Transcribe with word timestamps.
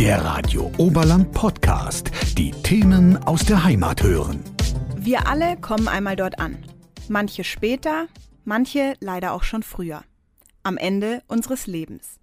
Der 0.00 0.24
Radio 0.24 0.72
Oberland 0.78 1.30
Podcast. 1.32 2.10
Die 2.38 2.52
Themen 2.52 3.18
aus 3.24 3.44
der 3.44 3.62
Heimat 3.62 4.02
hören. 4.02 4.42
Wir 4.96 5.26
alle 5.26 5.58
kommen 5.58 5.88
einmal 5.88 6.16
dort 6.16 6.38
an. 6.38 6.64
Manche 7.10 7.44
später, 7.44 8.08
manche 8.46 8.94
leider 9.00 9.34
auch 9.34 9.42
schon 9.42 9.62
früher. 9.62 10.02
Am 10.62 10.78
Ende 10.78 11.22
unseres 11.26 11.66
Lebens. 11.66 12.18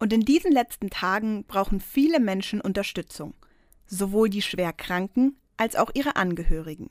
Und 0.00 0.12
in 0.12 0.20
diesen 0.20 0.52
letzten 0.52 0.90
Tagen 0.90 1.44
brauchen 1.44 1.80
viele 1.80 2.20
Menschen 2.20 2.60
Unterstützung. 2.60 3.32
Sowohl 3.86 4.28
die 4.28 4.42
Schwerkranken 4.42 5.38
als 5.56 5.76
auch 5.76 5.92
ihre 5.94 6.16
Angehörigen. 6.16 6.90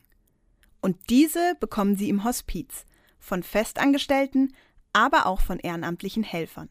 Und 0.81 0.97
diese 1.11 1.53
bekommen 1.59 1.95
sie 1.95 2.09
im 2.09 2.23
Hospiz. 2.23 2.85
Von 3.19 3.43
Festangestellten, 3.43 4.55
aber 4.93 5.27
auch 5.27 5.41
von 5.41 5.59
ehrenamtlichen 5.59 6.23
Helfern. 6.23 6.69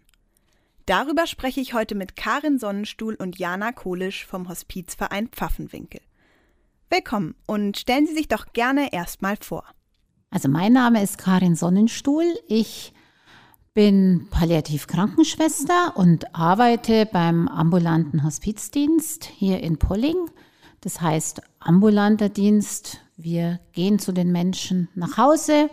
Darüber 0.91 1.29
spreche 1.29 1.61
ich 1.61 1.73
heute 1.73 1.95
mit 1.95 2.17
Karin 2.17 2.59
Sonnenstuhl 2.59 3.15
und 3.15 3.39
Jana 3.39 3.71
Kolisch 3.71 4.27
vom 4.27 4.49
Hospizverein 4.49 5.29
Pfaffenwinkel. 5.29 6.01
Willkommen 6.89 7.37
und 7.47 7.79
stellen 7.79 8.09
Sie 8.09 8.15
sich 8.15 8.27
doch 8.27 8.53
gerne 8.53 8.93
erstmal 8.93 9.37
vor. 9.37 9.63
Also 10.31 10.49
mein 10.49 10.73
Name 10.73 11.01
ist 11.01 11.17
Karin 11.17 11.55
Sonnenstuhl. 11.55 12.25
Ich 12.49 12.93
bin 13.73 14.27
Palliativkrankenschwester 14.33 15.97
und 15.97 16.35
arbeite 16.35 17.07
beim 17.07 17.47
ambulanten 17.47 18.25
Hospizdienst 18.25 19.27
hier 19.27 19.63
in 19.63 19.79
Polling. 19.79 20.29
Das 20.81 21.01
heißt 21.01 21.41
ambulanter 21.61 22.31
Dienst. 22.31 23.01
Wir 23.17 23.61
gehen 23.75 24.01
zu 24.01 24.11
den 24.11 24.33
Menschen 24.33 24.89
nach 24.97 25.19
Hause, 25.19 25.71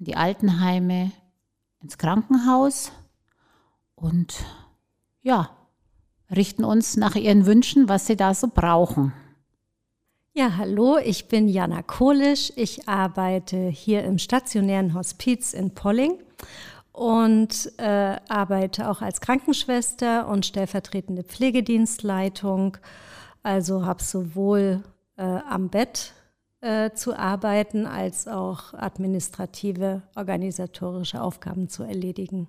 in 0.00 0.06
die 0.06 0.16
Altenheime, 0.16 1.12
ins 1.80 1.98
Krankenhaus 1.98 2.90
und 3.96 4.44
ja, 5.22 5.50
richten 6.30 6.64
uns 6.64 6.96
nach 6.96 7.16
ihren 7.16 7.46
Wünschen, 7.46 7.88
was 7.88 8.06
sie 8.06 8.16
da 8.16 8.34
so 8.34 8.48
brauchen. 8.48 9.12
Ja, 10.34 10.58
hallo, 10.58 10.98
ich 10.98 11.28
bin 11.28 11.48
Jana 11.48 11.82
Kohlisch. 11.82 12.52
Ich 12.56 12.88
arbeite 12.88 13.56
hier 13.68 14.04
im 14.04 14.18
stationären 14.18 14.92
Hospiz 14.92 15.54
in 15.54 15.72
Polling 15.72 16.18
und 16.92 17.72
äh, 17.78 18.16
arbeite 18.28 18.90
auch 18.90 19.00
als 19.00 19.20
Krankenschwester 19.20 20.28
und 20.28 20.44
stellvertretende 20.44 21.24
Pflegedienstleitung. 21.24 22.76
Also 23.42 23.86
habe 23.86 24.02
sowohl 24.02 24.82
äh, 25.16 25.22
am 25.22 25.70
Bett 25.70 26.12
äh, 26.60 26.90
zu 26.92 27.18
arbeiten 27.18 27.86
als 27.86 28.28
auch 28.28 28.74
administrative, 28.74 30.02
organisatorische 30.16 31.22
Aufgaben 31.22 31.68
zu 31.68 31.82
erledigen. 31.82 32.48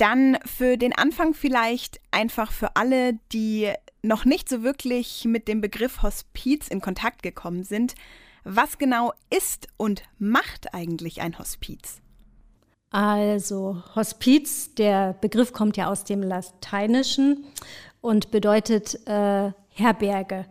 Dann 0.00 0.38
für 0.46 0.78
den 0.78 0.94
Anfang 0.96 1.34
vielleicht 1.34 2.00
einfach 2.10 2.52
für 2.52 2.74
alle, 2.76 3.18
die 3.32 3.70
noch 4.00 4.24
nicht 4.24 4.48
so 4.48 4.62
wirklich 4.62 5.26
mit 5.26 5.46
dem 5.46 5.60
Begriff 5.60 6.02
Hospiz 6.02 6.68
in 6.68 6.80
Kontakt 6.80 7.22
gekommen 7.22 7.64
sind. 7.64 7.94
Was 8.42 8.78
genau 8.78 9.12
ist 9.28 9.68
und 9.76 10.02
macht 10.18 10.72
eigentlich 10.72 11.20
ein 11.20 11.38
Hospiz? 11.38 12.00
Also 12.88 13.82
Hospiz, 13.94 14.74
der 14.74 15.12
Begriff 15.20 15.52
kommt 15.52 15.76
ja 15.76 15.90
aus 15.90 16.04
dem 16.04 16.22
Lateinischen 16.22 17.44
und 18.00 18.30
bedeutet 18.30 19.06
äh, 19.06 19.52
Herberge. 19.68 20.46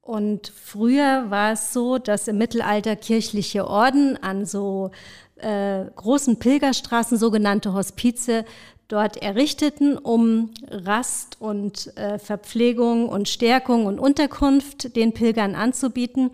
Und 0.00 0.48
früher 0.48 1.28
war 1.28 1.52
es 1.52 1.72
so, 1.72 1.98
dass 1.98 2.28
im 2.28 2.38
Mittelalter 2.38 2.94
kirchliche 2.94 3.66
Orden 3.66 4.16
an 4.16 4.46
so 4.46 4.90
äh, 5.36 5.84
großen 5.96 6.38
Pilgerstraßen 6.38 7.18
sogenannte 7.18 7.72
Hospize 7.72 8.44
dort 8.92 9.16
errichteten, 9.16 9.96
um 9.96 10.50
Rast 10.70 11.40
und 11.40 11.96
äh, 11.96 12.18
Verpflegung 12.18 13.08
und 13.08 13.26
Stärkung 13.26 13.86
und 13.86 13.98
Unterkunft 13.98 14.94
den 14.96 15.14
Pilgern 15.14 15.54
anzubieten. 15.54 16.30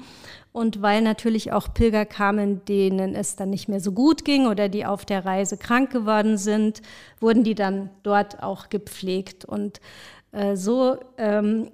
Und 0.50 0.82
weil 0.82 1.02
natürlich 1.02 1.52
auch 1.52 1.72
Pilger 1.72 2.04
kamen, 2.04 2.64
denen 2.64 3.14
es 3.14 3.36
dann 3.36 3.50
nicht 3.50 3.68
mehr 3.68 3.80
so 3.80 3.92
gut 3.92 4.24
ging 4.24 4.48
oder 4.48 4.68
die 4.68 4.84
auf 4.84 5.04
der 5.04 5.24
Reise 5.24 5.56
krank 5.56 5.92
geworden 5.92 6.36
sind, 6.36 6.82
wurden 7.20 7.44
die 7.44 7.54
dann 7.54 7.90
dort 8.02 8.42
auch 8.42 8.68
gepflegt. 8.68 9.44
Und 9.44 9.80
äh, 10.32 10.56
so 10.56 10.98
ähm, 11.16 11.70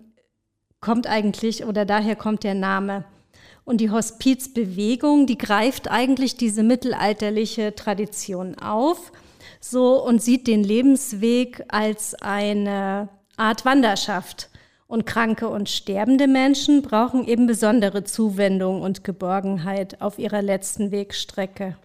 kommt 0.82 1.06
eigentlich 1.06 1.64
oder 1.64 1.86
daher 1.86 2.14
kommt 2.14 2.44
der 2.44 2.54
Name. 2.54 3.04
Und 3.64 3.80
die 3.80 3.90
Hospizbewegung, 3.90 5.26
die 5.26 5.38
greift 5.38 5.90
eigentlich 5.90 6.36
diese 6.36 6.62
mittelalterliche 6.62 7.74
Tradition 7.74 8.58
auf 8.58 9.12
so 9.70 10.04
und 10.04 10.22
sieht 10.22 10.46
den 10.46 10.62
Lebensweg 10.62 11.64
als 11.68 12.14
eine 12.14 13.08
Art 13.36 13.64
Wanderschaft. 13.64 14.50
Und 14.86 15.06
kranke 15.06 15.48
und 15.48 15.68
sterbende 15.68 16.28
Menschen 16.28 16.82
brauchen 16.82 17.26
eben 17.26 17.46
besondere 17.46 18.04
Zuwendung 18.04 18.82
und 18.82 19.02
Geborgenheit 19.02 20.00
auf 20.02 20.18
ihrer 20.18 20.42
letzten 20.42 20.90
Wegstrecke. 20.92 21.76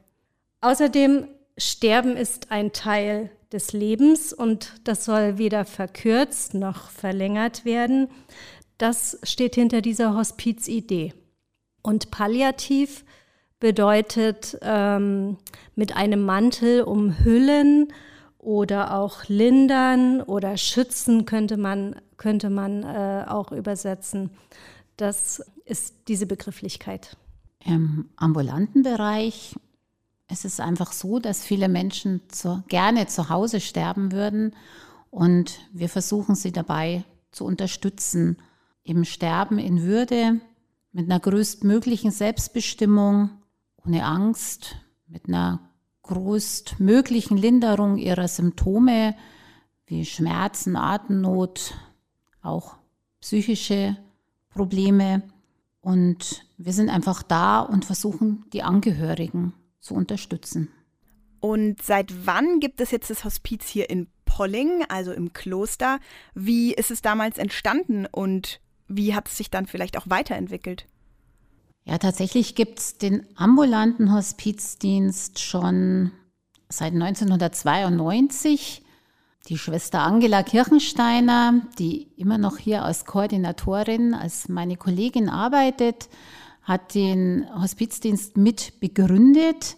Außerdem, 0.61 1.27
Sterben 1.57 2.15
ist 2.15 2.51
ein 2.51 2.71
Teil 2.71 3.31
des 3.51 3.73
Lebens 3.73 4.31
und 4.31 4.73
das 4.83 5.05
soll 5.05 5.37
weder 5.37 5.65
verkürzt 5.65 6.53
noch 6.53 6.89
verlängert 6.89 7.65
werden. 7.65 8.09
Das 8.77 9.17
steht 9.23 9.55
hinter 9.55 9.81
dieser 9.81 10.15
Hospizidee. 10.15 11.13
Und 11.81 12.11
palliativ 12.11 13.03
bedeutet 13.59 14.57
ähm, 14.61 15.37
mit 15.75 15.95
einem 15.95 16.25
Mantel 16.25 16.83
umhüllen 16.83 17.91
oder 18.37 18.95
auch 18.95 19.25
lindern 19.27 20.21
oder 20.21 20.55
schützen 20.57 21.25
könnte 21.25 21.57
man, 21.57 21.95
könnte 22.17 22.49
man 22.49 22.83
äh, 22.83 23.25
auch 23.27 23.51
übersetzen. 23.51 24.31
Das 24.95 25.43
ist 25.65 25.95
diese 26.07 26.25
Begrifflichkeit. 26.25 27.17
Im 27.65 28.09
ambulanten 28.15 28.83
Bereich 28.83 29.55
ist 30.31 30.45
es 30.45 30.59
einfach 30.59 30.93
so, 30.93 31.19
dass 31.19 31.43
viele 31.43 31.67
Menschen 31.67 32.21
zu, 32.29 32.63
gerne 32.69 33.07
zu 33.07 33.29
Hause 33.29 33.59
sterben 33.59 34.11
würden 34.11 34.55
und 35.11 35.59
wir 35.73 35.89
versuchen 35.89 36.35
sie 36.35 36.51
dabei 36.51 37.03
zu 37.31 37.45
unterstützen. 37.45 38.37
Im 38.83 39.03
Sterben 39.03 39.59
in 39.59 39.83
Würde, 39.83 40.39
mit 40.91 41.05
einer 41.05 41.19
größtmöglichen 41.19 42.11
Selbstbestimmung 42.11 43.29
ohne 43.85 44.05
Angst, 44.05 44.75
mit 45.07 45.27
einer 45.27 45.59
größtmöglichen 46.03 47.37
Linderung 47.37 47.97
ihrer 47.97 48.27
Symptome 48.27 49.15
wie 49.85 50.05
Schmerzen, 50.05 50.75
Atemnot, 50.75 51.73
auch 52.41 52.75
psychische 53.21 53.97
Probleme. 54.49 55.23
Und 55.81 56.45
wir 56.57 56.73
sind 56.73 56.89
einfach 56.89 57.23
da 57.23 57.61
und 57.61 57.85
versuchen, 57.85 58.45
die 58.53 58.63
Angehörigen 58.63 59.53
zu 59.79 59.93
unterstützen. 59.93 60.69
Und 61.39 61.81
seit 61.81 62.25
wann 62.25 62.59
gibt 62.59 62.81
es 62.81 62.91
jetzt 62.91 63.09
das 63.09 63.23
Hospiz 63.23 63.67
hier 63.67 63.89
in 63.89 64.07
Polling, 64.25 64.83
also 64.89 65.11
im 65.11 65.33
Kloster? 65.33 65.99
Wie 66.33 66.73
ist 66.73 66.91
es 66.91 67.01
damals 67.01 67.37
entstanden 67.37 68.05
und 68.05 68.59
wie 68.87 69.15
hat 69.15 69.27
es 69.27 69.37
sich 69.37 69.49
dann 69.49 69.65
vielleicht 69.65 69.97
auch 69.97 70.09
weiterentwickelt? 70.09 70.85
Ja, 71.89 71.97
tatsächlich 71.97 72.53
gibt 72.53 72.77
es 72.77 72.99
den 72.99 73.25
ambulanten 73.35 74.13
Hospizdienst 74.13 75.39
schon 75.39 76.11
seit 76.69 76.93
1992. 76.93 78.83
Die 79.47 79.57
Schwester 79.57 80.01
Angela 80.01 80.43
Kirchensteiner, 80.43 81.61
die 81.79 82.03
immer 82.15 82.37
noch 82.37 82.59
hier 82.59 82.85
als 82.85 83.05
Koordinatorin, 83.05 84.13
als 84.13 84.49
meine 84.49 84.77
Kollegin 84.77 85.29
arbeitet, 85.29 86.09
hat 86.61 86.93
den 86.93 87.47
Hospizdienst 87.59 88.37
mit 88.37 88.79
begründet. 88.79 89.75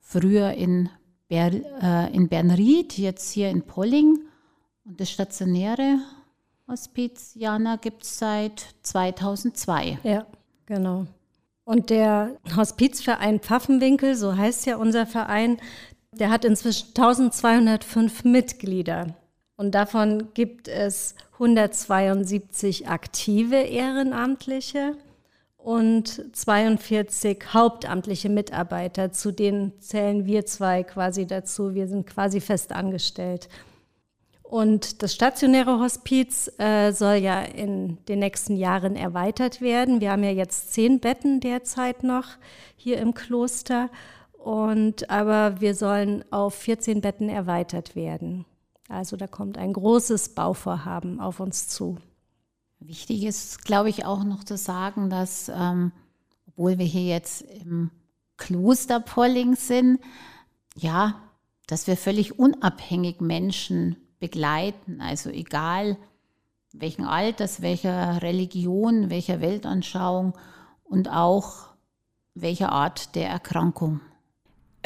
Früher 0.00 0.50
in, 0.50 0.88
Ber, 1.28 1.52
äh, 1.80 2.12
in 2.12 2.28
Bernried, 2.28 2.98
jetzt 2.98 3.30
hier 3.30 3.50
in 3.50 3.62
Polling. 3.62 4.18
Und 4.84 5.00
das 5.00 5.12
stationäre 5.12 6.00
Hospiz 6.66 7.36
Jana 7.36 7.76
gibt 7.76 8.02
es 8.02 8.18
seit 8.18 8.66
2002. 8.82 10.00
Ja, 10.02 10.26
genau. 10.66 11.06
Und 11.66 11.90
der 11.90 12.36
Hospizverein 12.54 13.40
Pfaffenwinkel, 13.40 14.14
so 14.14 14.36
heißt 14.36 14.66
ja 14.66 14.76
unser 14.76 15.04
Verein, 15.04 15.58
der 16.12 16.30
hat 16.30 16.44
inzwischen 16.44 16.90
1205 16.90 18.22
Mitglieder. 18.22 19.16
Und 19.56 19.74
davon 19.74 20.32
gibt 20.32 20.68
es 20.68 21.16
172 21.32 22.86
aktive 22.86 23.56
Ehrenamtliche 23.56 24.96
und 25.56 26.36
42 26.36 27.52
hauptamtliche 27.52 28.28
Mitarbeiter. 28.28 29.10
Zu 29.10 29.32
denen 29.32 29.72
zählen 29.80 30.24
wir 30.24 30.46
zwei 30.46 30.84
quasi 30.84 31.26
dazu. 31.26 31.74
Wir 31.74 31.88
sind 31.88 32.06
quasi 32.06 32.40
fest 32.40 32.70
angestellt. 32.70 33.48
Und 34.48 35.02
das 35.02 35.12
stationäre 35.12 35.80
Hospiz 35.80 36.48
äh, 36.58 36.92
soll 36.92 37.16
ja 37.16 37.42
in 37.42 37.98
den 38.06 38.20
nächsten 38.20 38.56
Jahren 38.56 38.94
erweitert 38.94 39.60
werden. 39.60 40.00
Wir 40.00 40.12
haben 40.12 40.22
ja 40.22 40.30
jetzt 40.30 40.72
zehn 40.72 41.00
Betten 41.00 41.40
derzeit 41.40 42.04
noch 42.04 42.26
hier 42.76 42.98
im 42.98 43.12
Kloster. 43.12 43.90
Und, 44.38 45.10
aber 45.10 45.60
wir 45.60 45.74
sollen 45.74 46.24
auf 46.30 46.54
14 46.54 47.00
Betten 47.00 47.28
erweitert 47.28 47.96
werden. 47.96 48.44
Also 48.88 49.16
da 49.16 49.26
kommt 49.26 49.58
ein 49.58 49.72
großes 49.72 50.36
Bauvorhaben 50.36 51.18
auf 51.20 51.40
uns 51.40 51.66
zu. 51.66 51.98
Wichtig 52.78 53.24
ist, 53.24 53.64
glaube 53.64 53.88
ich, 53.88 54.04
auch 54.04 54.22
noch 54.22 54.44
zu 54.44 54.56
sagen, 54.56 55.10
dass, 55.10 55.48
ähm, 55.48 55.90
obwohl 56.46 56.78
wir 56.78 56.86
hier 56.86 57.06
jetzt 57.06 57.42
im 57.42 57.90
Kloster 58.36 59.00
Polling 59.00 59.56
sind, 59.56 59.98
ja, 60.76 61.20
dass 61.66 61.88
wir 61.88 61.96
völlig 61.96 62.38
unabhängig 62.38 63.20
Menschen 63.20 63.96
begleiten. 64.18 65.00
Also 65.00 65.30
egal 65.30 65.96
welchen 66.72 67.04
Alters, 67.04 67.62
welcher 67.62 68.22
Religion, 68.22 69.10
welcher 69.10 69.40
Weltanschauung 69.40 70.36
und 70.84 71.08
auch 71.08 71.68
welcher 72.34 72.70
Art 72.70 73.14
der 73.14 73.28
Erkrankung. 73.28 74.00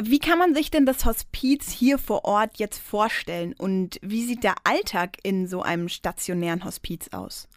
Wie 0.01 0.19
kann 0.19 0.39
man 0.39 0.55
sich 0.55 0.71
denn 0.71 0.87
das 0.87 1.05
Hospiz 1.05 1.71
hier 1.71 1.99
vor 1.99 2.25
Ort 2.25 2.59
jetzt 2.59 2.79
vorstellen 2.79 3.55
und 3.59 3.99
wie 4.03 4.25
sieht 4.25 4.45
der 4.45 4.55
Alltag 4.65 5.19
in 5.23 5.47
so 5.47 5.61
einem 5.63 5.89
stationären 5.89 6.65
Hospiz 6.65 7.09
aus? 7.13 7.49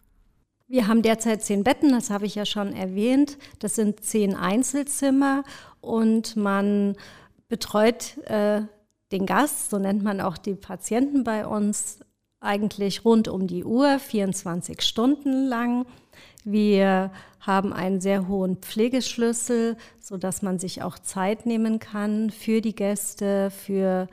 Wir 0.66 0.86
haben 0.88 1.02
derzeit 1.02 1.42
zehn 1.42 1.62
Betten, 1.62 1.90
das 1.92 2.10
habe 2.10 2.26
ich 2.26 2.34
ja 2.34 2.44
schon 2.44 2.74
erwähnt. 2.74 3.38
Das 3.60 3.76
sind 3.76 4.04
zehn 4.04 4.34
Einzelzimmer 4.34 5.44
und 5.80 6.36
man 6.36 6.96
betreut 7.48 8.18
äh, 8.24 8.62
den 9.12 9.26
Gast, 9.26 9.70
so 9.70 9.78
nennt 9.78 10.02
man 10.02 10.20
auch 10.20 10.38
die 10.38 10.54
Patienten 10.54 11.24
bei 11.24 11.46
uns, 11.46 12.00
eigentlich 12.40 13.04
rund 13.04 13.28
um 13.28 13.46
die 13.46 13.64
Uhr, 13.64 13.98
24 13.98 14.82
Stunden 14.82 15.46
lang. 15.46 15.86
Wir 16.44 17.10
haben 17.40 17.72
einen 17.72 18.00
sehr 18.00 18.28
hohen 18.28 18.56
Pflegeschlüssel, 18.56 19.76
sodass 20.00 20.42
man 20.42 20.58
sich 20.58 20.82
auch 20.82 20.98
Zeit 20.98 21.46
nehmen 21.46 21.78
kann 21.78 22.30
für 22.30 22.60
die 22.60 22.74
Gäste, 22.74 23.50
für 23.50 24.08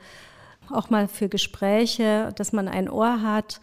auch 0.70 0.88
mal 0.88 1.08
für 1.08 1.28
Gespräche, 1.28 2.32
dass 2.36 2.52
man 2.52 2.68
ein 2.68 2.88
Ohr 2.88 3.22
hat. 3.22 3.60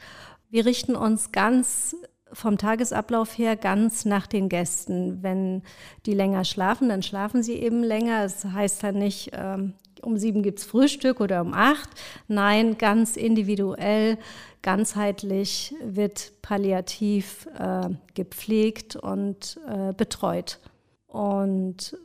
Wir 0.50 0.66
richten 0.66 0.96
uns 0.96 1.32
ganz 1.32 1.96
vom 2.32 2.60
Tagesablauf 2.60 3.38
her 3.38 3.56
ganz 3.56 4.06
nach 4.06 4.28
den 4.28 4.50
Gästen. 4.50 5.24
Wenn 5.24 5.64
die 6.06 6.14
länger 6.14 6.46
schlafen, 6.46 6.90
dann 6.90 7.02
schlafen 7.02 7.42
sie 7.42 7.56
eben 7.56 7.84
länger. 7.84 8.24
Es 8.24 8.42
das 8.42 8.52
heißt 8.52 8.84
dann 8.84 9.00
nicht, 9.00 9.32
ähm, 9.34 9.74
um 10.02 10.18
sieben 10.18 10.44
gibt 10.44 10.60
es 10.60 10.66
Frühstück 10.66 11.20
oder 11.20 11.42
um 11.42 11.54
acht. 11.54 11.90
Nein, 12.28 12.78
ganz 12.78 13.18
individuell, 13.18 14.18
ganzheitlich 14.62 15.74
wird 15.84 16.34
palliativ 16.42 17.48
äh, 17.58 17.90
gepflegt 18.14 18.96
und 18.96 19.60
äh, 19.68 19.94
betreut. 19.94 20.60
Und 21.08 21.98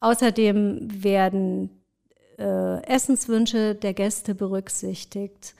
außerdem 0.00 1.02
werden 1.02 1.70
äh, 2.38 2.82
Essenswünsche 2.84 3.74
der 3.74 3.94
Gäste 3.94 4.34
berücksichtigt. 4.34 5.54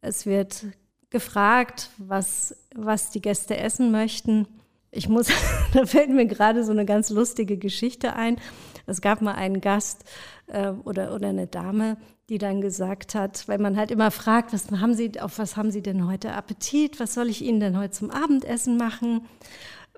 Es 0.00 0.26
wird 0.26 0.64
gefragt, 1.10 1.90
was, 1.98 2.56
was 2.74 3.10
die 3.10 3.20
Gäste 3.20 3.56
essen 3.56 3.90
möchten. 3.90 4.46
Ich 4.90 5.08
muss, 5.08 5.28
da 5.74 5.86
fällt 5.86 6.10
mir 6.10 6.26
gerade 6.26 6.64
so 6.64 6.72
eine 6.72 6.84
ganz 6.84 7.10
lustige 7.10 7.56
Geschichte 7.56 8.14
ein. 8.14 8.36
Es 8.90 9.00
gab 9.00 9.22
mal 9.22 9.34
einen 9.34 9.60
Gast 9.60 10.04
äh, 10.46 10.70
oder, 10.70 11.14
oder 11.14 11.28
eine 11.28 11.46
Dame, 11.46 11.96
die 12.28 12.38
dann 12.38 12.60
gesagt 12.60 13.14
hat, 13.14 13.48
weil 13.48 13.58
man 13.58 13.76
halt 13.76 13.90
immer 13.90 14.10
fragt, 14.10 14.52
was 14.52 14.70
haben 14.70 14.94
Sie, 14.94 15.20
auf 15.20 15.38
was 15.38 15.56
haben 15.56 15.70
Sie 15.70 15.82
denn 15.82 16.06
heute 16.06 16.32
Appetit? 16.32 17.00
Was 17.00 17.14
soll 17.14 17.28
ich 17.28 17.42
Ihnen 17.42 17.60
denn 17.60 17.78
heute 17.78 17.92
zum 17.92 18.10
Abendessen 18.10 18.76
machen? 18.76 19.26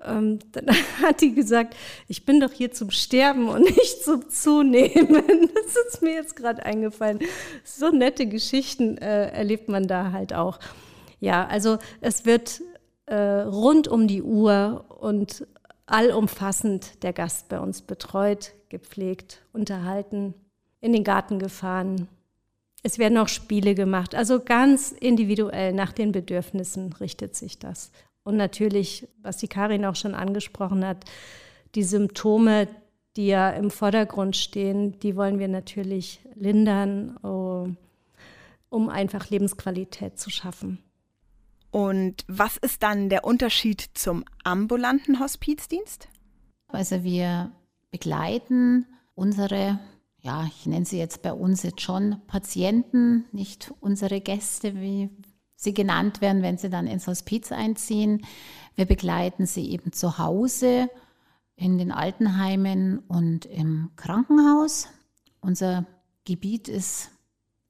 Ähm, 0.03 0.39
dann 0.51 0.65
hat 1.01 1.21
die 1.21 1.33
gesagt, 1.33 1.75
ich 2.07 2.25
bin 2.25 2.39
doch 2.39 2.51
hier 2.51 2.71
zum 2.71 2.91
Sterben 2.91 3.49
und 3.49 3.63
nicht 3.63 4.03
zum 4.03 4.29
Zunehmen. 4.29 5.49
Das 5.63 5.93
ist 5.93 6.01
mir 6.01 6.13
jetzt 6.13 6.35
gerade 6.35 6.63
eingefallen. 6.65 7.19
So 7.63 7.89
nette 7.89 8.27
Geschichten 8.27 8.97
äh, 8.97 9.29
erlebt 9.29 9.69
man 9.69 9.87
da 9.87 10.11
halt 10.11 10.33
auch. 10.33 10.59
Ja, 11.19 11.47
also 11.47 11.77
es 12.01 12.25
wird 12.25 12.61
äh, 13.05 13.15
rund 13.15 13.87
um 13.87 14.07
die 14.07 14.21
Uhr 14.21 14.85
und 14.99 15.47
allumfassend 15.85 17.03
der 17.03 17.13
Gast 17.13 17.49
bei 17.49 17.59
uns 17.59 17.81
betreut, 17.81 18.53
gepflegt, 18.69 19.41
unterhalten, 19.51 20.33
in 20.81 20.93
den 20.93 21.03
Garten 21.03 21.39
gefahren. 21.39 22.07
Es 22.83 22.99
werden 22.99 23.17
auch 23.17 23.29
Spiele 23.29 23.75
gemacht. 23.75 24.15
Also 24.15 24.41
ganz 24.41 24.91
individuell 24.91 25.73
nach 25.73 25.93
den 25.93 26.11
Bedürfnissen 26.11 26.93
richtet 26.93 27.35
sich 27.35 27.59
das. 27.59 27.91
Und 28.23 28.37
natürlich, 28.37 29.07
was 29.21 29.37
die 29.37 29.47
Karin 29.47 29.85
auch 29.85 29.95
schon 29.95 30.15
angesprochen 30.15 30.85
hat, 30.85 31.05
die 31.75 31.83
Symptome, 31.83 32.67
die 33.15 33.27
ja 33.27 33.49
im 33.51 33.69
Vordergrund 33.69 34.35
stehen, 34.35 34.99
die 34.99 35.15
wollen 35.15 35.39
wir 35.39 35.47
natürlich 35.47 36.21
lindern, 36.35 37.17
oh, 37.23 37.67
um 38.69 38.89
einfach 38.89 39.29
Lebensqualität 39.29 40.17
zu 40.19 40.29
schaffen. 40.29 40.79
Und 41.73 42.23
was 42.27 42.57
ist 42.57 42.83
dann 42.83 43.09
der 43.09 43.23
Unterschied 43.23 43.89
zum 43.95 44.25
ambulanten 44.43 45.19
Hospizdienst? 45.19 46.07
Also 46.67 47.03
wir 47.03 47.51
begleiten 47.89 48.85
unsere, 49.15 49.79
ja, 50.19 50.45
ich 50.45 50.67
nenne 50.67 50.85
sie 50.85 50.99
jetzt 50.99 51.23
bei 51.23 51.33
uns 51.33 51.63
jetzt 51.63 51.81
schon 51.81 52.21
Patienten, 52.27 53.25
nicht 53.31 53.73
unsere 53.79 54.21
Gäste, 54.21 54.79
wie 54.79 55.09
sie 55.55 55.73
genannt 55.73 56.21
werden, 56.21 56.43
wenn 56.43 56.59
sie 56.59 56.69
dann 56.69 56.85
ins 56.85 57.07
Hospiz 57.07 57.51
einziehen. 57.51 58.23
Wir 58.75 58.85
begleiten 58.85 59.47
sie 59.47 59.71
eben 59.71 59.93
zu 59.93 60.19
Hause, 60.19 60.91
in 61.55 61.79
den 61.79 61.91
Altenheimen 61.91 62.99
und 62.99 63.47
im 63.47 63.89
Krankenhaus. 63.95 64.89
Unser 65.41 65.87
Gebiet 66.23 66.67
ist 66.67 67.09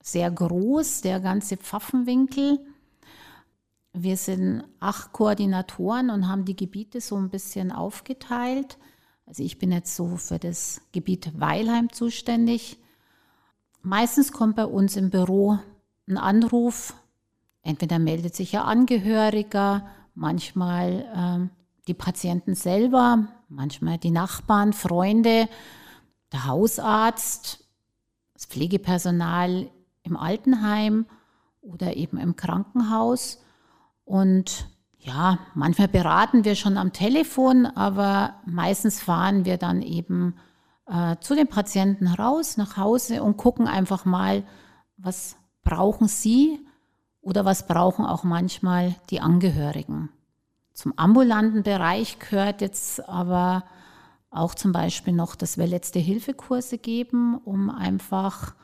sehr 0.02 0.30
groß, 0.30 1.00
der 1.00 1.22
ganze 1.22 1.56
Pfaffenwinkel. 1.56 2.60
Wir 3.94 4.18
sind 4.18 4.63
acht 4.80 5.13
Koordinatoren 5.13 6.10
und 6.10 6.28
haben 6.28 6.45
die 6.45 6.56
Gebiete 6.56 7.00
so 7.00 7.16
ein 7.16 7.30
bisschen 7.30 7.72
aufgeteilt. 7.72 8.80
Also 9.28 9.44
ich 9.44 9.60
bin 9.60 9.72
jetzt 9.72 9.95
so 9.95 10.18
für 10.18 10.40
das 10.40 10.81
Gebiet 10.92 11.40
Weilheim 11.40 11.92
zuständig. 11.92 12.80
Meistens 13.84 14.31
kommt 14.31 14.56
bei 14.56 14.66
uns 14.66 14.95
im 14.95 15.12
Büro 15.12 15.60
ein 16.07 16.18
Anruf. 16.18 16.95
Entweder 17.62 18.00
meldet 18.00 18.36
sich 18.36 18.57
ein 18.57 18.63
Angehöriger, 18.63 19.86
manchmal 20.16 21.06
ähm, 21.16 21.50
die 21.88 21.94
Patienten 21.94 22.56
selber, 22.56 23.28
manchmal 23.48 24.00
die 24.00 24.12
Nachbarn, 24.12 24.74
Freunde, 24.74 25.48
der 26.31 26.48
Hausarzt, 26.48 27.63
das 28.34 28.45
Pflegepersonal 28.48 29.69
im 30.01 30.18
Altenheim 30.18 31.06
oder 31.62 31.95
eben 31.95 32.18
im 32.18 32.36
Krankenhaus. 32.36 33.40
Und 34.06 34.68
ja, 34.98 35.40
manchmal 35.54 35.88
beraten 35.90 36.45
wir 36.45 36.56
schon 36.56 36.78
am 36.78 36.94
Telefon, 36.94 37.66
aber 37.66 38.36
meistens 38.45 39.02
fahren 39.02 39.45
wir 39.45 39.57
dann 39.57 39.81
eben 39.81 40.36
äh, 40.88 41.18
zu 41.19 41.36
den 41.36 41.48
Patienten 41.48 42.07
raus, 42.07 42.57
nach 42.57 42.78
Hause 42.78 43.24
und 43.24 43.38
gucken 43.38 43.68
einfach 43.68 44.06
mal, 44.06 44.44
was 44.98 45.36
brauchen 45.64 46.07
sie 46.07 46.60
oder 47.22 47.45
was 47.45 47.68
brauchen 47.68 48.06
auch 48.06 48.24
manchmal 48.24 48.95
die 49.10 49.22
Angehörigen. 49.22 50.10
Zum 50.74 50.98
ambulanten 50.98 51.64
Bereich 51.64 52.19
gehört 52.19 52.62
jetzt 52.62 53.07
aber 53.07 53.64
auch 54.30 54.56
zum 54.56 54.72
Beispiel 54.72 55.14
noch, 55.14 55.36
dass 55.36 55.57
wir 55.57 55.68
letzte 55.68 56.00
Hilfekurse 56.00 56.78
geben, 56.78 57.38
um 57.38 57.69
einfach, 57.69 58.56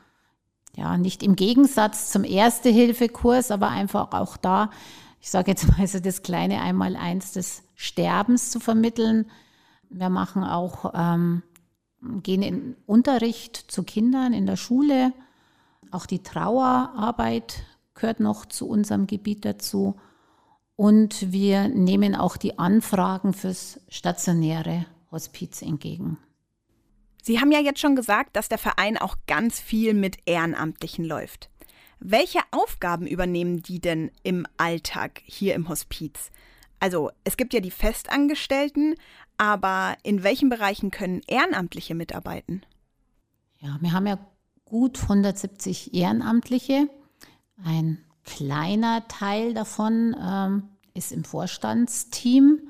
ja, 0.74 0.96
nicht 0.96 1.22
im 1.22 1.36
Gegensatz 1.36 2.10
zum 2.10 2.24
Erste-Hilfekurs, 2.24 3.50
aber 3.50 3.68
einfach 3.68 4.12
auch 4.12 4.36
da 4.36 4.70
ich 5.20 5.30
sage 5.30 5.50
jetzt 5.50 5.68
mal 5.76 5.86
so 5.86 6.00
das 6.00 6.22
kleine 6.22 6.60
Einmaleins 6.62 7.32
des 7.32 7.62
Sterbens 7.74 8.50
zu 8.50 8.58
vermitteln. 8.58 9.30
Wir 9.90 10.08
machen 10.08 10.44
auch, 10.44 10.92
ähm, 10.94 11.42
gehen 12.22 12.42
in 12.42 12.76
Unterricht 12.86 13.56
zu 13.56 13.82
Kindern 13.82 14.32
in 14.32 14.46
der 14.46 14.56
Schule. 14.56 15.12
Auch 15.90 16.06
die 16.06 16.22
Trauerarbeit 16.22 17.64
gehört 17.94 18.20
noch 18.20 18.46
zu 18.46 18.68
unserem 18.68 19.06
Gebiet 19.06 19.44
dazu. 19.44 19.96
Und 20.76 21.32
wir 21.32 21.68
nehmen 21.68 22.14
auch 22.14 22.38
die 22.38 22.58
Anfragen 22.58 23.34
fürs 23.34 23.80
stationäre 23.88 24.86
Hospiz 25.10 25.60
entgegen. 25.60 26.16
Sie 27.22 27.38
haben 27.38 27.52
ja 27.52 27.60
jetzt 27.60 27.80
schon 27.80 27.96
gesagt, 27.96 28.36
dass 28.36 28.48
der 28.48 28.56
Verein 28.56 28.96
auch 28.96 29.16
ganz 29.26 29.60
viel 29.60 29.92
mit 29.92 30.16
Ehrenamtlichen 30.24 31.04
läuft. 31.04 31.50
Welche 32.00 32.40
Aufgaben 32.50 33.06
übernehmen 33.06 33.62
die 33.62 33.78
denn 33.78 34.10
im 34.22 34.46
Alltag 34.56 35.22
hier 35.26 35.54
im 35.54 35.68
Hospiz? 35.68 36.30
Also 36.78 37.10
es 37.24 37.36
gibt 37.36 37.52
ja 37.52 37.60
die 37.60 37.70
Festangestellten, 37.70 38.94
aber 39.36 39.96
in 40.02 40.22
welchen 40.22 40.48
Bereichen 40.48 40.90
können 40.90 41.20
Ehrenamtliche 41.26 41.94
mitarbeiten? 41.94 42.62
Ja, 43.58 43.76
wir 43.82 43.92
haben 43.92 44.06
ja 44.06 44.18
gut 44.64 45.02
170 45.02 45.92
Ehrenamtliche. 45.92 46.88
Ein 47.62 47.98
kleiner 48.24 49.06
Teil 49.08 49.52
davon 49.52 50.16
ähm, 50.18 50.68
ist 50.94 51.12
im 51.12 51.24
Vorstandsteam. 51.24 52.60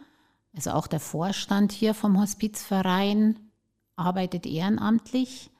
Also 0.56 0.72
auch 0.72 0.88
der 0.88 1.00
Vorstand 1.00 1.70
hier 1.70 1.94
vom 1.94 2.20
Hospizverein 2.20 3.38
arbeitet 3.94 4.44
ehrenamtlich. 4.44 5.50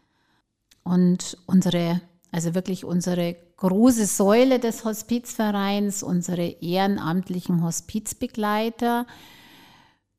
Und 0.82 1.38
unsere 1.46 2.00
also 2.32 2.54
wirklich 2.54 2.84
unsere 2.84 3.36
große 3.56 4.06
Säule 4.06 4.58
des 4.58 4.84
Hospizvereins, 4.84 6.02
unsere 6.02 6.46
ehrenamtlichen 6.46 7.62
Hospizbegleiter, 7.62 9.06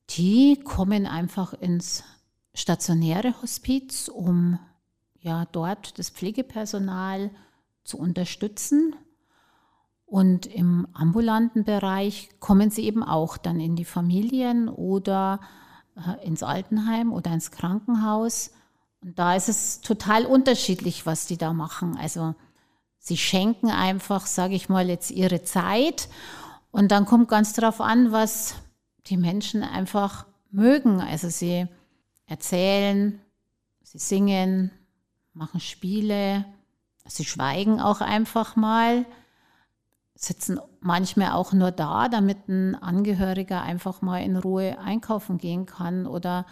die 0.10 0.60
kommen 0.64 1.06
einfach 1.06 1.54
ins 1.54 2.04
stationäre 2.54 3.42
Hospiz, 3.42 4.10
um 4.10 4.60
ja 5.20 5.46
dort 5.52 5.98
das 6.00 6.10
Pflegepersonal 6.10 7.32
zu 7.84 7.98
unterstützen. 7.98 8.96
Und 10.06 10.46
im 10.46 10.88
ambulanten 10.92 11.64
Bereich 11.64 12.30
kommen 12.42 12.70
sie 12.70 12.84
eben 12.84 13.04
auch 13.04 13.38
dann 13.38 13.62
in 13.62 13.78
die 13.78 13.86
Familien 13.86 14.68
oder 14.68 15.40
äh, 15.96 16.28
ins 16.28 16.44
Altenheim 16.44 17.14
oder 17.14 17.32
ins 17.32 17.52
Krankenhaus. 17.52 18.52
Und 19.02 19.18
da 19.18 19.36
ist 19.36 19.50
es 19.50 19.82
total 19.82 20.26
unterschiedlich, 20.26 21.06
was 21.06 21.26
die 21.26 21.38
da 21.38 21.54
machen. 21.54 21.98
Also 21.98 22.36
sie 23.00 23.18
schenken 23.18 23.70
einfach, 23.70 24.28
sage 24.28 24.54
ich 24.54 24.70
mal, 24.70 24.88
jetzt 24.88 25.12
ihre 25.12 25.44
Zeit. 25.44 26.08
Und 26.72 26.92
dann 26.92 27.06
kommt 27.06 27.28
ganz 27.28 27.54
darauf 27.54 27.82
an, 27.82 28.12
was 28.12 28.56
die 29.08 29.18
Menschen 29.18 29.64
einfach 29.64 30.26
mögen. 30.52 31.02
Also 31.02 31.30
sie 31.30 31.68
erzählen, 32.28 33.20
sie 33.84 33.98
singen, 33.98 34.72
machen 35.34 35.60
Spiele, 35.60 36.46
sie 37.08 37.26
schweigen 37.26 37.80
auch 37.82 38.02
einfach 38.02 38.56
mal, 38.56 39.06
sitzen 40.16 40.60
manchmal 40.80 41.32
auch 41.32 41.52
nur 41.54 41.72
da, 41.72 42.08
damit 42.08 42.48
ein 42.48 42.76
Angehöriger 42.76 43.62
einfach 43.62 44.02
mal 44.02 44.20
in 44.20 44.38
Ruhe 44.38 44.78
einkaufen 44.80 45.40
gehen 45.40 45.66
kann 45.66 46.06
oder 46.06 46.46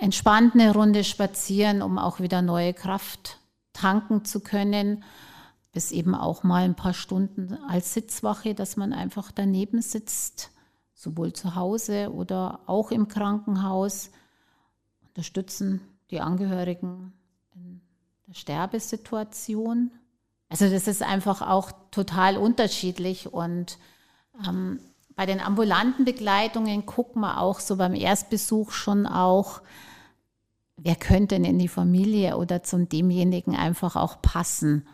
entspannt 0.00 0.54
eine 0.54 0.72
Runde 0.72 1.04
spazieren, 1.04 1.82
um 1.82 1.98
auch 1.98 2.20
wieder 2.20 2.42
neue 2.42 2.72
Kraft 2.72 3.38
tanken 3.72 4.24
zu 4.24 4.40
können, 4.40 5.04
bis 5.72 5.92
eben 5.92 6.14
auch 6.14 6.42
mal 6.42 6.64
ein 6.64 6.74
paar 6.74 6.94
Stunden 6.94 7.56
als 7.68 7.94
Sitzwache, 7.94 8.54
dass 8.54 8.76
man 8.76 8.92
einfach 8.92 9.30
daneben 9.30 9.82
sitzt, 9.82 10.50
sowohl 10.94 11.32
zu 11.32 11.54
Hause 11.54 12.12
oder 12.12 12.60
auch 12.66 12.90
im 12.90 13.08
Krankenhaus, 13.08 14.10
unterstützen 15.06 15.80
die 16.10 16.20
Angehörigen 16.20 17.12
in 17.54 17.80
der 18.26 18.34
Sterbesituation. 18.34 19.90
Also 20.48 20.68
das 20.68 20.88
ist 20.88 21.02
einfach 21.02 21.42
auch 21.42 21.72
total 21.90 22.36
unterschiedlich 22.36 23.32
und 23.32 23.78
ähm, 24.46 24.80
bei 25.14 25.26
den 25.26 25.40
ambulanten 25.40 26.04
Begleitungen 26.04 26.86
gucken 26.86 27.20
wir 27.20 27.40
auch 27.40 27.60
so 27.60 27.76
beim 27.76 27.94
Erstbesuch 27.94 28.72
schon 28.72 29.06
auch, 29.06 29.60
wer 30.82 30.96
könnte 30.96 31.34
denn 31.34 31.44
in 31.44 31.58
die 31.58 31.68
Familie 31.68 32.36
oder 32.36 32.62
zu 32.62 32.86
demjenigen 32.86 33.54
einfach 33.54 33.96
auch 33.96 34.22
passen. 34.22 34.86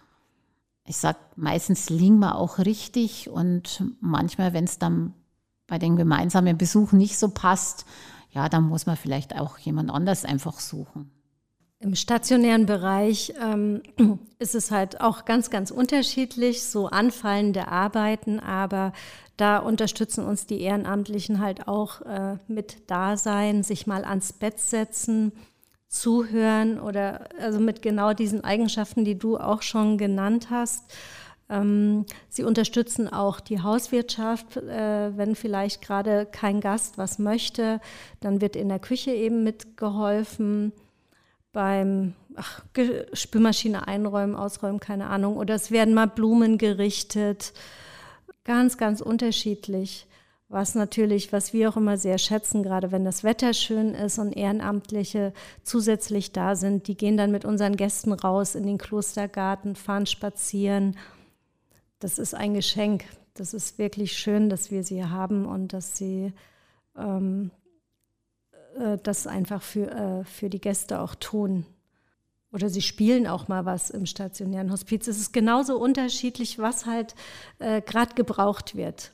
Ich 0.85 0.97
sage, 0.97 1.19
meistens 1.37 1.91
liegen 1.91 2.19
wir 2.19 2.37
auch 2.37 2.59
richtig 2.59 3.29
und 3.29 3.85
manchmal, 4.01 4.53
wenn 4.53 4.65
es 4.65 4.79
dann 4.79 5.15
bei 5.67 5.79
den 5.79 5.97
gemeinsamen 5.97 6.59
Besuchen 6.59 6.99
nicht 6.99 7.19
so 7.19 7.29
passt, 7.29 7.87
ja, 8.31 8.49
dann 8.49 8.65
muss 8.65 8.87
man 8.87 8.97
vielleicht 8.97 9.39
auch 9.39 9.59
jemand 9.59 9.91
anders 9.91 10.25
einfach 10.25 10.61
suchen. 10.61 11.11
Im 11.79 11.95
stationären 11.95 12.67
Bereich 12.67 13.35
ähm, 13.41 13.83
ist 14.39 14.55
es 14.55 14.71
halt 14.71 15.01
auch 15.01 15.25
ganz, 15.25 15.51
ganz 15.51 15.71
unterschiedlich, 15.71 16.65
so 16.65 16.89
anfallende 16.89 17.69
Arbeiten, 17.69 18.41
aber 18.41 18.93
da 19.37 19.59
unterstützen 19.59 20.25
uns 20.25 20.47
die 20.47 20.61
Ehrenamtlichen 20.61 21.41
halt 21.41 21.69
auch 21.69 22.01
äh, 22.03 22.39
mit 22.49 22.91
Dasein, 22.91 23.63
sich 23.63 23.87
mal 23.87 24.05
ans 24.05 24.33
Bett 24.33 24.59
setzen, 24.59 25.33
zuhören 25.89 26.81
oder 26.81 27.29
also 27.41 27.61
mit 27.61 27.83
genau 27.83 28.13
diesen 28.13 28.45
Eigenschaften, 28.45 29.05
die 29.05 29.19
du 29.19 29.39
auch 29.39 29.63
schon 29.63 29.99
genannt 29.99 30.49
hast. 30.51 30.85
Ähm, 31.49 32.07
sie 32.29 32.43
unterstützen 32.43 33.09
auch 33.09 33.39
die 33.39 33.63
Hauswirtschaft, 33.63 34.57
äh, 34.57 35.17
wenn 35.17 35.37
vielleicht 35.37 35.81
gerade 35.81 36.27
kein 36.27 36.61
Gast 36.61 36.99
was 36.99 37.19
möchte, 37.19 37.81
dann 38.21 38.41
wird 38.41 38.57
in 38.57 38.69
der 38.69 38.81
Küche 38.81 39.13
eben 39.13 39.45
mitgeholfen 39.45 40.73
beim 41.53 42.15
ach, 42.35 42.63
Spülmaschine 43.13 43.87
einräumen, 43.87 44.35
ausräumen, 44.35 44.81
keine 44.81 45.07
Ahnung. 45.07 45.37
Oder 45.37 45.55
es 45.55 45.71
werden 45.71 45.95
mal 45.95 46.07
Blumen 46.09 46.59
gerichtet. 46.59 47.53
Ganz, 48.45 48.77
ganz 48.77 49.01
unterschiedlich. 49.01 50.07
Was 50.49 50.77
natürlich, 50.77 51.33
was 51.33 51.53
wir 51.53 51.69
auch 51.69 51.77
immer 51.77 51.97
sehr 51.97 52.19
schätzen, 52.19 52.63
gerade 52.63 52.93
wenn 52.93 53.05
das 53.05 53.25
Wetter 53.25 53.53
schön 53.53 53.95
ist 53.95 54.19
und 54.19 54.33
Ehrenamtliche 54.33 55.33
zusätzlich 55.65 56.31
da 56.31 56.55
sind, 56.55 56.87
die 56.87 56.97
gehen 56.97 57.17
dann 57.17 57.33
mit 57.33 57.45
unseren 57.45 57.77
Gästen 57.77 58.13
raus 58.13 58.55
in 58.55 58.65
den 58.65 58.79
Klostergarten, 58.79 59.75
fahren 59.75 60.07
spazieren. 60.07 60.97
Das 61.99 62.19
ist 62.19 62.35
ein 62.35 62.55
Geschenk. 62.55 63.05
Das 63.35 63.55
ist 63.55 63.79
wirklich 63.79 64.13
schön, 64.13 64.49
dass 64.49 64.71
wir 64.71 64.85
sie 64.85 65.05
haben 65.05 65.47
und 65.47 65.73
dass 65.73 65.97
sie 65.97 66.33
ähm, 66.97 67.51
äh, 68.79 68.99
das 69.03 69.27
einfach 69.27 69.63
für, 69.63 69.91
äh, 69.91 70.25
für 70.25 70.49
die 70.49 70.61
Gäste 70.61 71.01
auch 71.01 71.17
tun. 71.17 71.67
Oder 72.53 72.71
sie 72.71 72.83
spielen 72.83 73.27
auch 73.27 73.49
mal 73.49 73.65
was 73.65 73.91
im 73.91 74.07
stationären 74.07 74.71
Hospiz. 74.71 75.09
Es 75.09 75.19
ist 75.19 75.33
genauso 75.33 75.77
unterschiedlich, 75.77 76.61
was 76.61 76.87
halt 76.87 77.17
äh, 77.59 77.83
gerade 77.83 78.15
gebraucht 78.15 78.77
wird. 78.77 79.13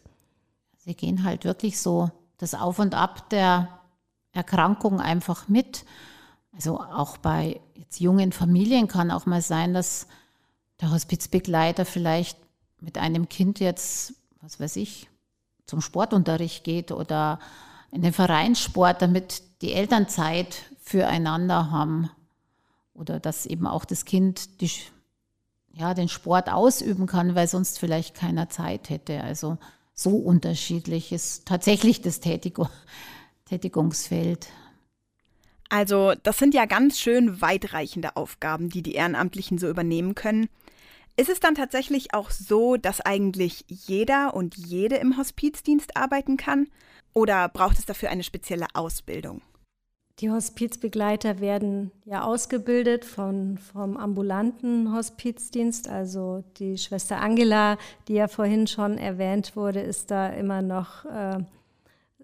Sie 0.84 0.94
gehen 0.94 1.22
halt 1.22 1.44
wirklich 1.44 1.80
so 1.80 2.10
das 2.38 2.54
Auf 2.54 2.80
und 2.80 2.94
Ab 2.94 3.30
der 3.30 3.68
Erkrankung 4.32 5.00
einfach 5.00 5.48
mit. 5.48 5.84
Also 6.52 6.80
auch 6.80 7.16
bei 7.18 7.60
jetzt 7.74 8.00
jungen 8.00 8.32
Familien 8.32 8.88
kann 8.88 9.12
auch 9.12 9.24
mal 9.24 9.42
sein, 9.42 9.74
dass 9.74 10.08
der 10.80 10.90
Hospizbegleiter 10.90 11.84
vielleicht 11.84 12.36
mit 12.80 12.98
einem 12.98 13.28
Kind 13.28 13.60
jetzt, 13.60 14.14
was 14.40 14.58
weiß 14.58 14.76
ich, 14.76 15.08
zum 15.66 15.80
Sportunterricht 15.80 16.64
geht 16.64 16.90
oder 16.90 17.38
in 17.92 18.02
den 18.02 18.12
Vereinssport, 18.12 19.00
damit 19.00 19.42
die 19.62 19.72
Eltern 19.72 20.08
Zeit 20.08 20.64
füreinander 20.80 21.70
haben. 21.70 22.10
Oder 22.92 23.20
dass 23.20 23.46
eben 23.46 23.68
auch 23.68 23.84
das 23.84 24.04
Kind 24.04 24.60
die, 24.60 24.70
ja, 25.74 25.94
den 25.94 26.08
Sport 26.08 26.50
ausüben 26.50 27.06
kann, 27.06 27.36
weil 27.36 27.46
sonst 27.46 27.78
vielleicht 27.78 28.16
keiner 28.16 28.48
Zeit 28.48 28.90
hätte. 28.90 29.22
Also 29.22 29.58
so 29.94 30.16
unterschiedlich 30.16 31.12
ist 31.12 31.46
tatsächlich 31.46 32.00
das 32.00 32.20
Tätigung, 32.20 32.68
Tätigungsfeld. 33.46 34.48
Also 35.68 36.12
das 36.22 36.38
sind 36.38 36.54
ja 36.54 36.66
ganz 36.66 36.98
schön 36.98 37.40
weitreichende 37.40 38.16
Aufgaben, 38.16 38.68
die 38.68 38.82
die 38.82 38.94
Ehrenamtlichen 38.94 39.58
so 39.58 39.68
übernehmen 39.68 40.14
können. 40.14 40.48
Ist 41.16 41.28
es 41.28 41.40
dann 41.40 41.54
tatsächlich 41.54 42.14
auch 42.14 42.30
so, 42.30 42.76
dass 42.76 43.00
eigentlich 43.00 43.64
jeder 43.68 44.34
und 44.34 44.56
jede 44.56 44.96
im 44.96 45.16
Hospizdienst 45.16 45.96
arbeiten 45.96 46.36
kann? 46.36 46.68
Oder 47.14 47.48
braucht 47.48 47.78
es 47.78 47.84
dafür 47.84 48.10
eine 48.10 48.22
spezielle 48.22 48.66
Ausbildung? 48.74 49.42
Die 50.18 50.30
Hospizbegleiter 50.30 51.40
werden 51.40 51.90
ja 52.04 52.22
ausgebildet 52.22 53.04
von, 53.04 53.58
vom 53.58 53.96
ambulanten 53.96 54.94
Hospizdienst. 54.94 55.88
Also 55.88 56.44
die 56.58 56.78
Schwester 56.78 57.20
Angela, 57.20 57.78
die 58.08 58.14
ja 58.14 58.28
vorhin 58.28 58.66
schon 58.66 58.98
erwähnt 58.98 59.56
wurde, 59.56 59.80
ist 59.80 60.10
da 60.10 60.28
immer 60.28 60.62
noch 60.62 61.04
äh, 61.06 61.38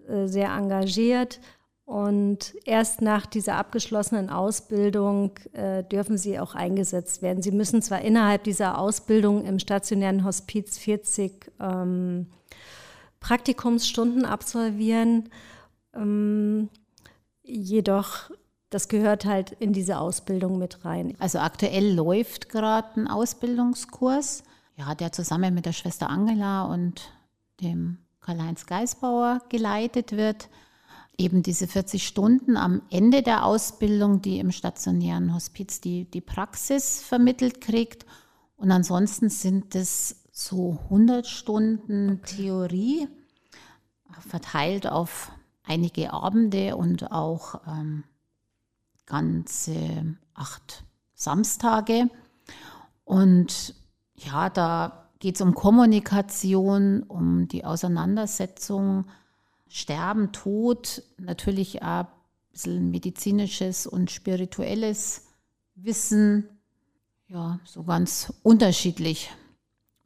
äh, 0.07 0.27
sehr 0.27 0.49
engagiert. 0.49 1.39
Und 1.85 2.53
erst 2.65 3.01
nach 3.01 3.25
dieser 3.25 3.55
abgeschlossenen 3.55 4.29
Ausbildung 4.29 5.31
äh, 5.53 5.83
dürfen 5.83 6.19
sie 6.19 6.39
auch 6.39 6.53
eingesetzt 6.53 7.23
werden. 7.23 7.41
Sie 7.41 7.51
müssen 7.51 7.81
zwar 7.81 8.01
innerhalb 8.01 8.43
dieser 8.43 8.77
Ausbildung 8.77 9.43
im 9.43 9.57
stationären 9.57 10.23
Hospiz 10.23 10.77
40 10.77 11.51
ähm, 11.59 12.27
Praktikumsstunden 13.19 14.23
absolvieren. 14.23 15.29
Ähm, 15.95 16.69
Jedoch, 17.51 18.29
das 18.69 18.87
gehört 18.89 19.25
halt 19.25 19.51
in 19.53 19.73
diese 19.73 19.97
Ausbildung 19.97 20.59
mit 20.59 20.85
rein. 20.85 21.15
Also 21.17 21.39
aktuell 21.39 21.93
läuft 21.95 22.49
gerade 22.49 23.01
ein 23.01 23.07
Ausbildungskurs, 23.07 24.43
ja, 24.77 24.93
der 24.93 25.11
zusammen 25.11 25.55
mit 25.55 25.65
der 25.65 25.73
Schwester 25.73 26.09
Angela 26.09 26.65
und 26.65 27.11
dem 27.59 27.97
Karl-Heinz 28.21 28.67
Geisbauer 28.67 29.41
geleitet 29.49 30.11
wird. 30.11 30.49
Eben 31.17 31.41
diese 31.41 31.67
40 31.67 32.05
Stunden 32.05 32.55
am 32.55 32.83
Ende 32.91 33.23
der 33.23 33.45
Ausbildung, 33.45 34.21
die 34.21 34.37
im 34.37 34.51
stationären 34.51 35.33
Hospiz 35.33 35.81
die, 35.81 36.05
die 36.05 36.21
Praxis 36.21 37.01
vermittelt 37.01 37.61
kriegt. 37.61 38.05
Und 38.57 38.71
ansonsten 38.71 39.29
sind 39.29 39.73
es 39.73 40.23
so 40.31 40.79
100 40.83 41.25
Stunden 41.25 42.19
okay. 42.21 42.35
Theorie 42.35 43.07
verteilt 44.27 44.87
auf 44.87 45.31
einige 45.69 46.11
Abende 46.11 46.75
und 46.75 47.11
auch 47.11 47.61
ähm, 47.67 48.03
ganze 49.05 50.17
acht 50.33 50.83
Samstage. 51.13 52.09
Und 53.05 53.75
ja, 54.15 54.49
da 54.49 55.09
geht 55.19 55.35
es 55.35 55.41
um 55.41 55.53
Kommunikation, 55.53 57.03
um 57.03 57.47
die 57.47 57.65
Auseinandersetzung, 57.65 59.05
Sterben, 59.67 60.31
Tod, 60.31 61.03
natürlich 61.17 61.83
auch 61.83 62.05
ein 62.05 62.07
bisschen 62.51 62.89
medizinisches 62.89 63.85
und 63.85 64.09
spirituelles 64.09 65.27
Wissen. 65.75 66.49
Ja, 67.27 67.59
so 67.63 67.83
ganz 67.83 68.33
unterschiedlich 68.41 69.29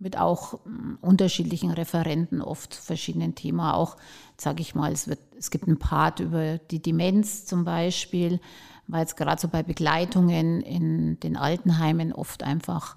mit 0.03 0.17
auch 0.17 0.60
mm, 0.65 0.96
unterschiedlichen 1.01 1.72
Referenten 1.72 2.41
oft 2.41 2.75
verschiedenen 2.75 3.34
Themen. 3.34 3.62
Auch, 3.62 3.98
sage 4.38 4.62
ich 4.62 4.75
mal, 4.75 4.91
es, 4.91 5.08
wird, 5.08 5.20
es 5.43 5.51
gibt 5.51 5.67
einen 5.67 5.77
Part 5.77 6.21
über 6.21 6.57
die 6.57 6.81
Demenz 6.81 7.45
zum 7.45 7.65
Beispiel, 7.65 8.39
weil 8.88 9.03
es 9.05 9.17
gerade 9.17 9.41
so 9.41 9.50
bei 9.50 9.62
Begleitungen 9.62 10.62
in 10.62 11.19
den 11.19 11.35
Altenheimen 11.35 12.13
oft 12.13 12.43
einfach 12.43 12.95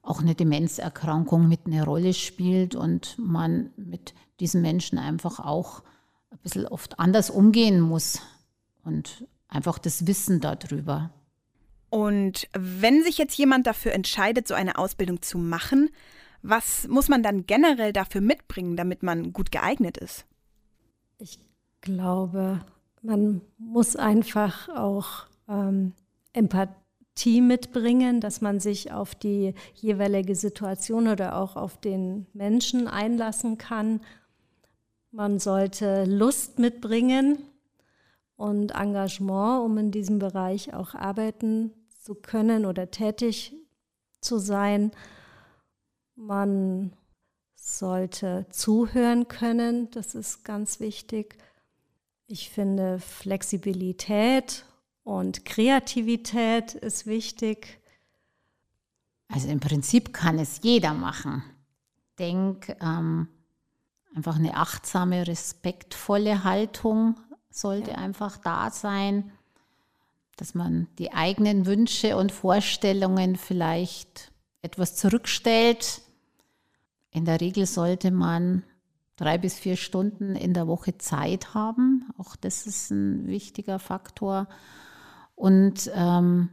auch 0.00 0.20
eine 0.20 0.36
Demenzerkrankung 0.36 1.48
mit 1.48 1.66
eine 1.66 1.84
Rolle 1.84 2.14
spielt 2.14 2.76
und 2.76 3.18
man 3.18 3.70
mit 3.76 4.14
diesen 4.38 4.62
Menschen 4.62 4.98
einfach 4.98 5.40
auch 5.40 5.82
ein 6.30 6.38
bisschen 6.38 6.68
oft 6.68 7.00
anders 7.00 7.28
umgehen 7.28 7.80
muss 7.80 8.22
und 8.84 9.26
einfach 9.48 9.80
das 9.80 10.06
Wissen 10.06 10.40
darüber. 10.40 11.10
Und 11.88 12.46
wenn 12.52 13.02
sich 13.02 13.18
jetzt 13.18 13.36
jemand 13.36 13.66
dafür 13.66 13.94
entscheidet, 13.94 14.46
so 14.46 14.54
eine 14.54 14.78
Ausbildung 14.78 15.22
zu 15.22 15.38
machen, 15.38 15.90
was 16.42 16.86
muss 16.86 17.08
man 17.08 17.24
dann 17.24 17.46
generell 17.46 17.92
dafür 17.92 18.20
mitbringen, 18.20 18.76
damit 18.76 19.02
man 19.02 19.32
gut 19.32 19.50
geeignet 19.50 19.96
ist? 19.96 20.24
Ich 21.18 21.49
glaube, 21.80 22.60
man 23.02 23.40
muss 23.58 23.96
einfach 23.96 24.68
auch 24.68 25.26
ähm, 25.48 25.94
Empathie 26.32 27.40
mitbringen, 27.40 28.20
dass 28.20 28.40
man 28.40 28.60
sich 28.60 28.92
auf 28.92 29.14
die 29.14 29.54
jeweilige 29.74 30.34
Situation 30.34 31.08
oder 31.08 31.36
auch 31.36 31.56
auf 31.56 31.80
den 31.80 32.26
Menschen 32.32 32.88
einlassen 32.88 33.58
kann. 33.58 34.00
Man 35.10 35.38
sollte 35.38 36.04
Lust 36.04 36.58
mitbringen 36.58 37.38
und 38.36 38.72
Engagement, 38.72 39.64
um 39.64 39.76
in 39.78 39.90
diesem 39.90 40.18
Bereich 40.18 40.72
auch 40.72 40.94
arbeiten 40.94 41.72
zu 42.00 42.14
können 42.14 42.64
oder 42.64 42.90
tätig 42.90 43.54
zu 44.20 44.38
sein. 44.38 44.92
Man 46.14 46.92
sollte 47.54 48.46
zuhören 48.50 49.28
können, 49.28 49.90
das 49.90 50.14
ist 50.14 50.44
ganz 50.44 50.80
wichtig. 50.80 51.36
Ich 52.32 52.48
finde 52.48 53.00
Flexibilität 53.00 54.64
und 55.02 55.44
Kreativität 55.44 56.74
ist 56.74 57.06
wichtig. 57.06 57.80
Also 59.26 59.48
im 59.48 59.58
Prinzip 59.58 60.12
kann 60.12 60.38
es 60.38 60.60
jeder 60.62 60.94
machen. 60.94 61.42
Denk 62.20 62.68
ähm, 62.80 63.26
einfach 64.14 64.36
eine 64.36 64.54
achtsame, 64.54 65.26
respektvolle 65.26 66.44
Haltung 66.44 67.18
sollte 67.50 67.90
ja. 67.90 67.96
einfach 67.96 68.36
da 68.36 68.70
sein, 68.70 69.32
dass 70.36 70.54
man 70.54 70.86
die 71.00 71.12
eigenen 71.12 71.66
Wünsche 71.66 72.16
und 72.16 72.30
Vorstellungen 72.30 73.34
vielleicht 73.34 74.30
etwas 74.62 74.94
zurückstellt 74.94 76.00
in 77.10 77.24
der 77.24 77.40
Regel 77.40 77.66
sollte 77.66 78.12
man 78.12 78.62
drei 79.20 79.36
bis 79.36 79.58
vier 79.58 79.76
Stunden 79.76 80.34
in 80.34 80.54
der 80.54 80.66
Woche 80.66 80.96
Zeit 80.96 81.52
haben. 81.52 82.08
Auch 82.16 82.36
das 82.36 82.66
ist 82.66 82.90
ein 82.90 83.26
wichtiger 83.26 83.78
Faktor. 83.78 84.48
Und 85.34 85.90
ähm, 85.94 86.48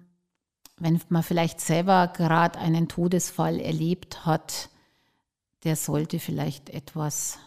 wenn 0.77 1.01
man 1.07 1.24
vielleicht 1.24 1.62
selber 1.62 2.12
gerade 2.13 2.59
einen 2.59 2.89
Todesfall 2.89 3.62
erlebt 3.62 4.25
hat, 4.25 4.69
der 5.63 5.77
sollte 5.77 6.19
vielleicht 6.19 6.69
etwas 6.69 7.39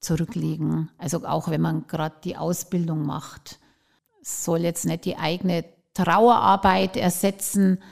zurücklegen. 0.00 0.90
Also 0.96 1.26
auch 1.26 1.48
wenn 1.48 1.60
man 1.60 1.86
gerade 1.86 2.16
die 2.24 2.38
Ausbildung 2.38 3.04
macht. 3.04 3.60
Soll 4.22 4.60
jetzt 4.60 4.86
nicht 4.86 5.04
die 5.04 5.18
eigene 5.18 5.66
Trauerarbeit 5.92 6.96
ersetzen, 6.96 7.82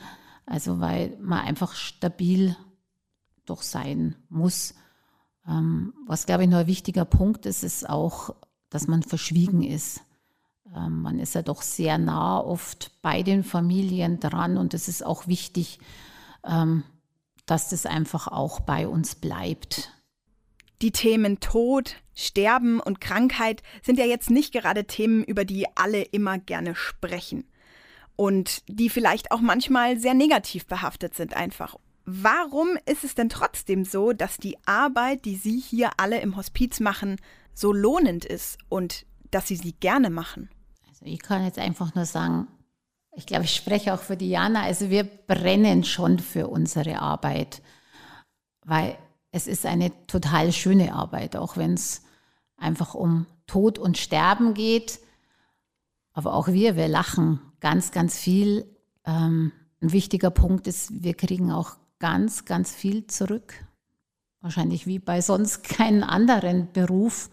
also 0.46 0.80
weil 0.80 1.14
man 1.20 1.40
einfach 1.40 1.74
stabil 1.74 2.56
doch 3.44 3.60
sein 3.60 4.16
muss. 4.30 4.74
Ähm, 5.48 5.94
was, 6.06 6.26
glaube 6.26 6.44
ich, 6.44 6.48
noch 6.48 6.58
ein 6.58 6.66
wichtiger 6.66 7.04
Punkt 7.04 7.46
ist, 7.46 7.64
ist 7.64 7.88
auch, 7.88 8.34
dass 8.70 8.86
man 8.86 9.02
verschwiegen 9.02 9.62
ist. 9.62 10.02
Ähm, 10.74 11.02
man 11.02 11.18
ist 11.18 11.34
ja 11.34 11.42
doch 11.42 11.62
sehr 11.62 11.98
nah 11.98 12.38
oft 12.38 12.92
bei 13.02 13.22
den 13.22 13.42
Familien 13.42 14.20
dran 14.20 14.58
und 14.58 14.74
es 14.74 14.88
ist 14.88 15.04
auch 15.04 15.26
wichtig, 15.26 15.78
ähm, 16.44 16.84
dass 17.46 17.70
das 17.70 17.86
einfach 17.86 18.28
auch 18.28 18.60
bei 18.60 18.86
uns 18.86 19.14
bleibt. 19.14 19.92
Die 20.82 20.92
Themen 20.92 21.40
Tod, 21.40 21.96
Sterben 22.14 22.78
und 22.78 23.00
Krankheit 23.00 23.62
sind 23.82 23.98
ja 23.98 24.04
jetzt 24.04 24.30
nicht 24.30 24.52
gerade 24.52 24.84
Themen, 24.84 25.24
über 25.24 25.44
die 25.44 25.66
alle 25.76 26.02
immer 26.02 26.38
gerne 26.38 26.74
sprechen. 26.74 27.44
Und 28.16 28.62
die 28.68 28.90
vielleicht 28.90 29.30
auch 29.30 29.40
manchmal 29.40 29.98
sehr 29.98 30.14
negativ 30.14 30.66
behaftet 30.66 31.14
sind 31.14 31.34
einfach. 31.34 31.76
Warum 32.10 32.68
ist 32.86 33.04
es 33.04 33.14
denn 33.14 33.28
trotzdem 33.28 33.84
so, 33.84 34.14
dass 34.14 34.38
die 34.38 34.56
Arbeit, 34.64 35.26
die 35.26 35.36
Sie 35.36 35.58
hier 35.58 35.90
alle 35.98 36.22
im 36.22 36.36
Hospiz 36.36 36.80
machen, 36.80 37.16
so 37.52 37.70
lohnend 37.70 38.24
ist 38.24 38.56
und 38.70 39.04
dass 39.30 39.46
Sie 39.46 39.56
sie 39.56 39.74
gerne 39.74 40.08
machen? 40.08 40.48
Also 40.88 41.04
ich 41.04 41.20
kann 41.20 41.44
jetzt 41.44 41.58
einfach 41.58 41.94
nur 41.94 42.06
sagen, 42.06 42.48
ich 43.14 43.26
glaube, 43.26 43.44
ich 43.44 43.54
spreche 43.54 43.92
auch 43.92 44.00
für 44.00 44.16
Diana, 44.16 44.62
also 44.62 44.88
wir 44.88 45.04
brennen 45.04 45.84
schon 45.84 46.18
für 46.18 46.48
unsere 46.48 46.98
Arbeit, 46.98 47.60
weil 48.64 48.96
es 49.30 49.46
ist 49.46 49.66
eine 49.66 49.92
total 50.06 50.52
schöne 50.52 50.94
Arbeit, 50.94 51.36
auch 51.36 51.58
wenn 51.58 51.74
es 51.74 52.04
einfach 52.56 52.94
um 52.94 53.26
Tod 53.46 53.78
und 53.78 53.98
Sterben 53.98 54.54
geht. 54.54 54.98
Aber 56.14 56.32
auch 56.32 56.48
wir, 56.48 56.74
wir 56.74 56.88
lachen 56.88 57.40
ganz, 57.60 57.90
ganz 57.90 58.16
viel. 58.16 58.64
Ähm, 59.04 59.52
ein 59.82 59.92
wichtiger 59.92 60.30
Punkt 60.30 60.66
ist, 60.66 61.02
wir 61.02 61.12
kriegen 61.12 61.52
auch 61.52 61.76
ganz, 61.98 62.44
ganz 62.44 62.72
viel 62.74 63.06
zurück. 63.06 63.54
Wahrscheinlich 64.40 64.86
wie 64.86 64.98
bei 64.98 65.20
sonst 65.20 65.64
keinem 65.68 66.02
anderen 66.02 66.72
Beruf. 66.72 67.30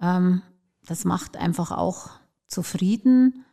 Ähm, 0.00 0.42
das 0.84 1.04
macht 1.04 1.36
einfach 1.36 1.72
auch 1.72 2.10
zufrieden. 2.46 3.44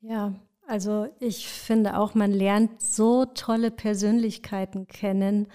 Ja, 0.00 0.34
also 0.66 1.08
ich 1.20 1.48
finde 1.48 1.98
auch, 1.98 2.14
man 2.14 2.32
lernt 2.32 2.82
so 2.82 3.26
tolle 3.26 3.70
Persönlichkeiten 3.70 4.86
kennen. 4.86 5.48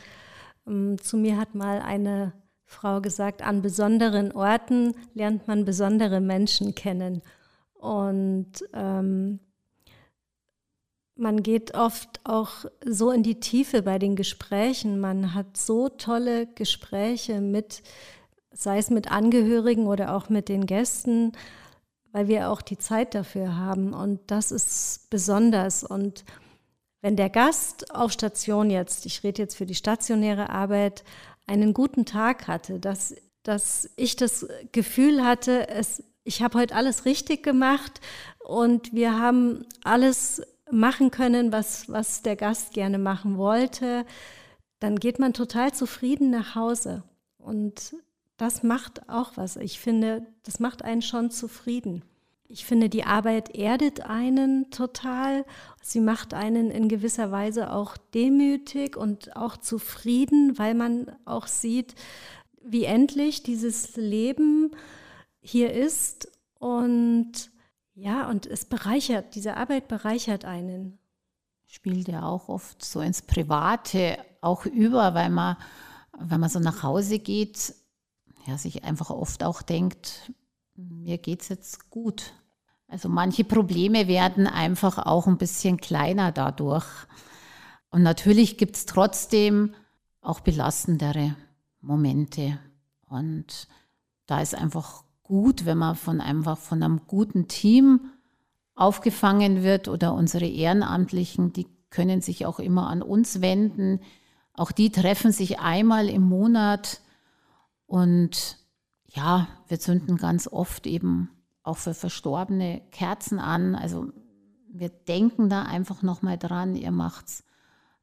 Ähm, 0.67 0.97
zu 1.01 1.17
mir 1.17 1.37
hat 1.37 1.55
mal 1.55 1.81
eine 1.81 2.33
Frau 2.65 3.01
gesagt, 3.01 3.41
an 3.41 3.61
besonderen 3.63 4.31
Orten 4.31 4.93
lernt 5.15 5.47
man 5.47 5.65
besondere 5.65 6.21
Menschen 6.21 6.75
kennen. 6.75 7.23
Und 7.73 8.63
ähm, 8.73 9.39
man 11.19 11.43
geht 11.43 11.75
oft 11.75 12.21
auch 12.23 12.65
so 12.85 13.11
in 13.11 13.23
die 13.23 13.39
Tiefe 13.39 13.81
bei 13.81 13.99
den 13.99 14.15
Gesprächen. 14.15 14.99
Man 14.99 15.33
hat 15.33 15.57
so 15.57 15.89
tolle 15.89 16.47
Gespräche 16.47 17.41
mit, 17.41 17.83
sei 18.51 18.77
es 18.77 18.89
mit 18.89 19.11
Angehörigen 19.11 19.87
oder 19.87 20.15
auch 20.15 20.29
mit 20.29 20.49
den 20.49 20.65
Gästen, 20.65 21.33
weil 22.11 22.27
wir 22.27 22.49
auch 22.49 22.61
die 22.61 22.77
Zeit 22.77 23.13
dafür 23.13 23.57
haben. 23.57 23.93
Und 23.93 24.19
das 24.27 24.51
ist 24.51 25.09
besonders. 25.09 25.83
Und 25.83 26.23
wenn 27.01 27.15
der 27.15 27.29
Gast 27.29 27.93
auf 27.93 28.11
Station 28.11 28.69
jetzt, 28.69 29.05
ich 29.05 29.23
rede 29.23 29.41
jetzt 29.41 29.57
für 29.57 29.65
die 29.65 29.75
stationäre 29.75 30.49
Arbeit, 30.49 31.03
einen 31.47 31.73
guten 31.73 32.05
Tag 32.05 32.47
hatte, 32.47 32.79
dass, 32.79 33.15
dass 33.43 33.89
ich 33.95 34.15
das 34.15 34.47
Gefühl 34.71 35.23
hatte, 35.23 35.67
es, 35.69 36.03
ich 36.23 36.41
habe 36.41 36.59
heute 36.59 36.75
alles 36.75 37.05
richtig 37.05 37.43
gemacht 37.43 37.99
und 38.39 38.93
wir 38.93 39.19
haben 39.19 39.65
alles 39.83 40.43
machen 40.71 41.11
können, 41.11 41.51
was, 41.51 41.89
was 41.89 42.21
der 42.21 42.35
Gast 42.35 42.73
gerne 42.73 42.97
machen 42.97 43.37
wollte, 43.37 44.05
dann 44.79 44.97
geht 44.97 45.19
man 45.19 45.33
total 45.33 45.73
zufrieden 45.73 46.29
nach 46.29 46.55
Hause. 46.55 47.03
Und 47.37 47.95
das 48.37 48.63
macht 48.63 49.09
auch 49.09 49.33
was. 49.35 49.57
Ich 49.57 49.79
finde, 49.79 50.25
das 50.43 50.59
macht 50.59 50.83
einen 50.83 51.01
schon 51.01 51.31
zufrieden. 51.31 52.03
Ich 52.47 52.65
finde, 52.65 52.89
die 52.89 53.03
Arbeit 53.03 53.55
erdet 53.55 54.01
einen 54.01 54.71
total. 54.71 55.45
Sie 55.83 55.99
macht 55.99 56.33
einen 56.33 56.71
in 56.71 56.89
gewisser 56.89 57.31
Weise 57.31 57.71
auch 57.71 57.95
demütig 58.13 58.97
und 58.97 59.35
auch 59.35 59.57
zufrieden, 59.57 60.57
weil 60.57 60.73
man 60.73 61.11
auch 61.25 61.45
sieht, 61.45 61.93
wie 62.63 62.85
endlich 62.85 63.43
dieses 63.43 63.95
Leben 63.97 64.71
hier 65.41 65.73
ist 65.73 66.31
und 66.57 67.51
ja, 67.99 68.29
und 68.29 68.45
es 68.45 68.63
bereichert, 68.63 69.35
diese 69.35 69.57
Arbeit 69.57 69.89
bereichert 69.89 70.45
einen. 70.45 70.99
Spielt 71.65 72.07
ja 72.07 72.23
auch 72.23 72.47
oft 72.47 72.83
so 72.83 73.01
ins 73.01 73.21
Private 73.21 74.17
auch 74.41 74.65
über, 74.65 75.13
weil 75.13 75.29
man, 75.29 75.57
wenn 76.17 76.39
man 76.39 76.49
so 76.49 76.59
nach 76.59 76.81
Hause 76.81 77.19
geht, 77.19 77.75
ja, 78.47 78.57
sich 78.57 78.85
einfach 78.85 79.09
oft 79.09 79.43
auch 79.43 79.61
denkt, 79.61 80.31
mir 80.75 81.17
geht 81.17 81.41
es 81.41 81.49
jetzt 81.49 81.89
gut. 81.89 82.33
Also 82.87 83.09
manche 83.09 83.43
Probleme 83.43 84.07
werden 84.07 84.47
einfach 84.47 84.97
auch 84.97 85.27
ein 85.27 85.37
bisschen 85.37 85.77
kleiner 85.77 86.31
dadurch. 86.31 86.87
Und 87.89 88.01
natürlich 88.01 88.57
gibt 88.57 88.77
es 88.77 88.85
trotzdem 88.85 89.75
auch 90.21 90.39
belastendere 90.39 91.35
Momente. 91.81 92.59
Und 93.09 93.67
da 94.25 94.41
ist 94.41 94.55
einfach 94.55 95.03
gut, 95.29 95.65
wenn 95.67 95.77
man 95.77 95.95
von 95.95 96.21
einfach 96.21 96.57
von 96.57 96.81
einem 96.81 97.01
guten 97.05 97.47
Team 97.47 98.09
aufgefangen 98.73 99.61
wird 99.61 99.87
oder 99.87 100.15
unsere 100.15 100.47
Ehrenamtlichen, 100.47 101.53
die 101.53 101.67
können 101.91 102.21
sich 102.21 102.47
auch 102.47 102.59
immer 102.59 102.87
an 102.87 103.03
uns 103.03 103.39
wenden. 103.39 104.01
Auch 104.53 104.71
die 104.71 104.91
treffen 104.91 105.31
sich 105.31 105.59
einmal 105.59 106.09
im 106.09 106.23
Monat 106.23 107.01
und 107.85 108.57
ja, 109.05 109.47
wir 109.67 109.79
zünden 109.79 110.17
ganz 110.17 110.47
oft 110.47 110.87
eben 110.87 111.29
auch 111.61 111.77
für 111.77 111.93
Verstorbene 111.93 112.81
Kerzen 112.89 113.37
an. 113.37 113.75
Also 113.75 114.11
wir 114.67 114.89
denken 114.89 115.49
da 115.49 115.61
einfach 115.61 116.01
nochmal 116.01 116.39
dran. 116.39 116.75
Ihr 116.75 116.91
macht 116.91 117.43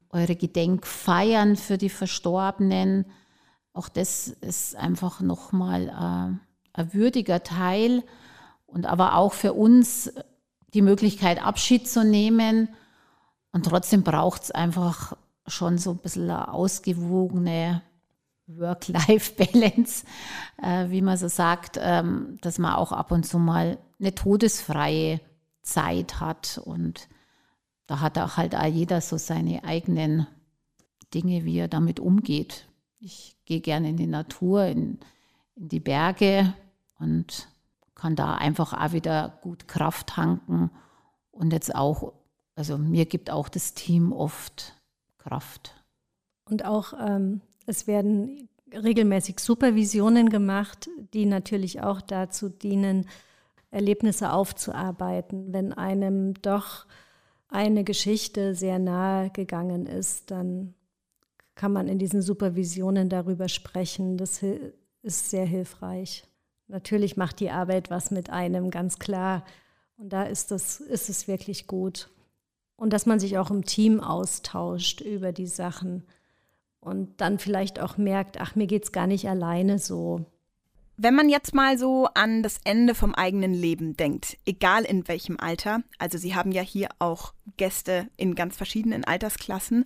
eure 0.09 0.37
Gedenkfeiern 0.37 1.57
für 1.57 1.77
die 1.77 1.89
Verstorbenen. 1.89 3.05
Auch 3.73 3.89
das 3.89 4.29
ist 4.29 4.77
einfach 4.77 5.19
nochmal 5.19 5.89
äh, 6.39 6.46
ein 6.77 6.93
würdiger 6.93 7.43
Teil 7.43 8.03
und 8.65 8.85
aber 8.85 9.15
auch 9.15 9.33
für 9.33 9.53
uns 9.53 10.13
die 10.73 10.81
Möglichkeit, 10.81 11.43
Abschied 11.43 11.87
zu 11.87 12.03
nehmen. 12.03 12.69
Und 13.51 13.65
trotzdem 13.65 14.03
braucht 14.03 14.43
es 14.43 14.51
einfach 14.51 15.17
schon 15.47 15.77
so 15.77 15.91
ein 15.91 15.97
bisschen 15.97 16.29
eine 16.29 16.53
ausgewogene 16.53 17.81
Work-Life-Balance, 18.47 20.05
äh, 20.61 20.89
wie 20.89 21.01
man 21.01 21.17
so 21.17 21.27
sagt, 21.27 21.79
ähm, 21.81 22.37
dass 22.41 22.59
man 22.59 22.75
auch 22.75 22.91
ab 22.91 23.11
und 23.11 23.25
zu 23.25 23.39
mal 23.39 23.77
eine 23.99 24.13
todesfreie 24.13 25.19
Zeit 25.63 26.19
hat. 26.19 26.61
Und 26.63 27.07
da 27.87 27.99
hat 27.99 28.17
auch 28.17 28.37
halt 28.37 28.55
auch 28.55 28.65
jeder 28.65 29.01
so 29.01 29.17
seine 29.17 29.63
eigenen 29.63 30.27
Dinge, 31.13 31.45
wie 31.45 31.57
er 31.57 31.67
damit 31.67 31.99
umgeht. 31.99 32.67
Ich 32.99 33.37
gehe 33.45 33.61
gerne 33.61 33.89
in 33.89 33.97
die 33.97 34.07
Natur, 34.07 34.65
in, 34.65 34.99
in 35.55 35.69
die 35.69 35.79
Berge 35.79 36.53
und 36.99 37.49
kann 37.95 38.15
da 38.15 38.35
einfach 38.35 38.73
auch 38.73 38.93
wieder 38.93 39.39
gut 39.41 39.67
Kraft 39.67 40.07
tanken. 40.07 40.71
Und 41.31 41.53
jetzt 41.53 41.73
auch, 41.73 42.13
also 42.55 42.77
mir 42.77 43.05
gibt 43.05 43.29
auch 43.29 43.49
das 43.49 43.73
Team 43.73 44.13
oft 44.13 44.75
Kraft. 45.17 45.83
Und 46.45 46.65
auch 46.65 46.93
ähm, 46.99 47.41
es 47.65 47.87
werden 47.87 48.49
regelmäßig 48.71 49.39
Supervisionen 49.39 50.29
gemacht, 50.29 50.89
die 51.13 51.25
natürlich 51.25 51.81
auch 51.81 52.01
dazu 52.01 52.49
dienen, 52.49 53.07
Erlebnisse 53.69 54.31
aufzuarbeiten. 54.31 55.53
Wenn 55.53 55.73
einem 55.73 56.33
doch 56.41 56.85
eine 57.49 57.83
Geschichte 57.83 58.55
sehr 58.55 58.79
nahe 58.79 59.29
gegangen 59.29 59.85
ist, 59.85 60.31
dann 60.31 60.73
kann 61.55 61.73
man 61.73 61.87
in 61.87 61.99
diesen 61.99 62.21
Supervisionen 62.21 63.09
darüber 63.09 63.49
sprechen. 63.49 64.17
Das 64.17 64.41
ist 65.01 65.29
sehr 65.29 65.45
hilfreich. 65.45 66.23
Natürlich 66.67 67.17
macht 67.17 67.39
die 67.39 67.49
Arbeit 67.49 67.89
was 67.89 68.11
mit 68.11 68.29
einem, 68.29 68.71
ganz 68.71 68.99
klar. 68.99 69.45
Und 69.97 70.11
da 70.11 70.23
ist, 70.23 70.51
das, 70.51 70.79
ist 70.79 71.09
es 71.09 71.27
wirklich 71.27 71.67
gut. 71.67 72.09
Und 72.75 72.93
dass 72.93 73.05
man 73.05 73.19
sich 73.19 73.37
auch 73.37 73.49
im 73.49 73.65
Team 73.65 73.99
austauscht 73.99 75.01
über 75.01 75.31
die 75.31 75.47
Sachen 75.47 76.03
und 76.79 77.19
dann 77.19 77.39
vielleicht 77.39 77.79
auch 77.79 77.97
merkt, 77.97 78.39
ach, 78.39 78.55
mir 78.55 78.67
geht 78.67 78.83
es 78.83 78.91
gar 78.91 79.07
nicht 79.07 79.27
alleine 79.27 79.79
so. 79.79 80.25
Wenn 80.95 81.15
man 81.15 81.29
jetzt 81.29 81.53
mal 81.53 81.77
so 81.77 82.07
an 82.15 82.41
das 82.43 82.59
Ende 82.63 82.95
vom 82.95 83.13
eigenen 83.13 83.53
Leben 83.53 83.95
denkt, 83.95 84.37
egal 84.45 84.83
in 84.83 85.07
welchem 85.07 85.39
Alter, 85.39 85.83
also 85.99 86.17
Sie 86.17 86.33
haben 86.33 86.51
ja 86.51 86.61
hier 86.61 86.89
auch 86.99 87.33
Gäste 87.55 88.07
in 88.17 88.35
ganz 88.35 88.57
verschiedenen 88.57 89.03
Altersklassen, 89.05 89.85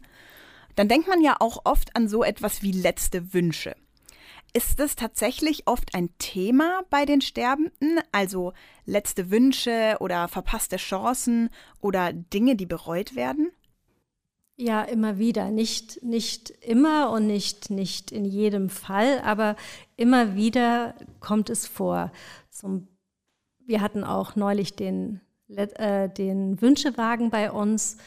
dann 0.75 0.87
denkt 0.87 1.09
man 1.09 1.21
ja 1.21 1.35
auch 1.39 1.61
oft 1.65 1.95
an 1.95 2.07
so 2.07 2.23
etwas 2.23 2.61
wie 2.61 2.71
letzte 2.71 3.33
Wünsche. 3.33 3.75
Ist 4.53 4.79
das 4.81 4.97
tatsächlich 4.97 5.67
oft 5.67 5.95
ein 5.95 6.09
Thema 6.17 6.81
bei 6.89 7.05
den 7.05 7.21
Sterbenden, 7.21 7.99
also 8.11 8.51
letzte 8.85 9.31
Wünsche 9.31 9.95
oder 10.01 10.27
verpasste 10.27 10.75
Chancen 10.75 11.49
oder 11.79 12.11
Dinge, 12.11 12.57
die 12.57 12.65
bereut 12.65 13.15
werden? 13.15 13.51
Ja, 14.57 14.83
immer 14.83 15.17
wieder. 15.17 15.51
Nicht, 15.51 16.03
nicht 16.03 16.49
immer 16.49 17.11
und 17.11 17.27
nicht, 17.27 17.69
nicht 17.69 18.11
in 18.11 18.25
jedem 18.25 18.69
Fall, 18.69 19.21
aber 19.21 19.55
immer 19.95 20.35
wieder 20.35 20.95
kommt 21.21 21.49
es 21.49 21.65
vor. 21.65 22.11
Zum, 22.49 22.87
wir 23.65 23.79
hatten 23.79 24.03
auch 24.03 24.35
neulich 24.35 24.75
den, 24.75 25.21
äh, 25.47 26.09
den 26.09 26.61
Wünschewagen 26.61 27.29
bei 27.29 27.51
uns, 27.51 27.97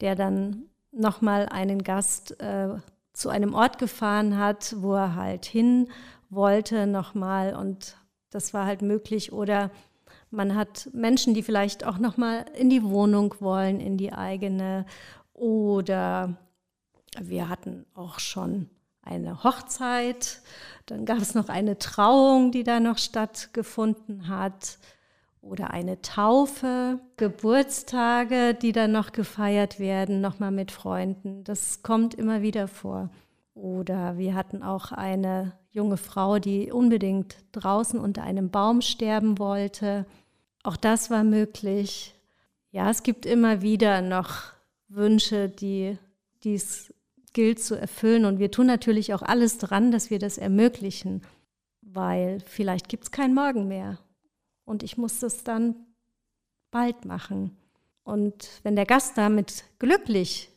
der 0.00 0.14
dann 0.14 0.64
nochmal 0.92 1.48
einen 1.48 1.82
Gast 1.82 2.38
äh, 2.40 2.76
zu 3.14 3.30
einem 3.30 3.54
Ort 3.54 3.78
gefahren 3.78 4.38
hat, 4.38 4.74
wo 4.78 4.94
er 4.94 5.14
halt 5.14 5.46
hin 5.46 5.88
wollte 6.28 6.86
nochmal. 6.86 7.54
Und 7.54 7.96
das 8.30 8.52
war 8.52 8.66
halt 8.66 8.82
möglich. 8.82 9.32
Oder 9.32 9.70
man 10.30 10.54
hat 10.54 10.90
Menschen, 10.92 11.32
die 11.32 11.42
vielleicht 11.42 11.84
auch 11.84 11.98
nochmal 11.98 12.44
in 12.58 12.68
die 12.68 12.82
Wohnung 12.82 13.34
wollen, 13.40 13.80
in 13.80 13.96
die 13.96 14.12
eigene. 14.12 14.84
Oder 15.32 16.36
wir 17.18 17.48
hatten 17.48 17.86
auch 17.94 18.18
schon 18.18 18.68
eine 19.02 19.44
Hochzeit, 19.44 20.40
dann 20.86 21.04
gab 21.04 21.18
es 21.18 21.34
noch 21.34 21.48
eine 21.48 21.78
Trauung, 21.78 22.52
die 22.52 22.64
da 22.64 22.80
noch 22.80 22.98
stattgefunden 22.98 24.28
hat 24.28 24.78
oder 25.44 25.70
eine 25.70 26.00
Taufe, 26.00 27.00
Geburtstage, 27.16 28.54
die 28.54 28.72
dann 28.72 28.92
noch 28.92 29.12
gefeiert 29.12 29.78
werden, 29.78 30.20
nochmal 30.20 30.50
mit 30.50 30.70
Freunden. 30.70 31.44
Das 31.44 31.82
kommt 31.82 32.14
immer 32.14 32.42
wieder 32.42 32.66
vor. 32.66 33.10
Oder 33.54 34.16
wir 34.16 34.34
hatten 34.34 34.62
auch 34.62 34.90
eine 34.90 35.52
junge 35.70 35.96
Frau, 35.96 36.38
die 36.38 36.72
unbedingt 36.72 37.36
draußen 37.52 38.00
unter 38.00 38.22
einem 38.22 38.50
Baum 38.50 38.80
sterben 38.80 39.38
wollte. 39.38 40.06
Auch 40.62 40.76
das 40.76 41.10
war 41.10 41.24
möglich. 41.24 42.14
Ja, 42.70 42.90
es 42.90 43.02
gibt 43.02 43.26
immer 43.26 43.60
wieder 43.62 44.00
noch 44.00 44.42
Wünsche, 44.88 45.48
die 45.48 45.98
es 46.44 46.92
gilt 47.32 47.60
zu 47.62 47.74
erfüllen. 47.74 48.24
Und 48.24 48.38
wir 48.38 48.50
tun 48.50 48.66
natürlich 48.66 49.12
auch 49.12 49.22
alles 49.22 49.58
dran, 49.58 49.92
dass 49.92 50.10
wir 50.10 50.18
das 50.18 50.38
ermöglichen, 50.38 51.22
weil 51.82 52.40
vielleicht 52.46 52.88
gibt 52.88 53.04
es 53.04 53.10
keinen 53.10 53.34
Morgen 53.34 53.68
mehr. 53.68 53.98
Und 54.64 54.82
ich 54.82 54.96
muss 54.96 55.18
das 55.20 55.44
dann 55.44 55.76
bald 56.70 57.04
machen. 57.04 57.56
Und 58.02 58.60
wenn 58.62 58.76
der 58.76 58.86
Gast 58.86 59.16
damit 59.16 59.64
glücklich 59.78 60.50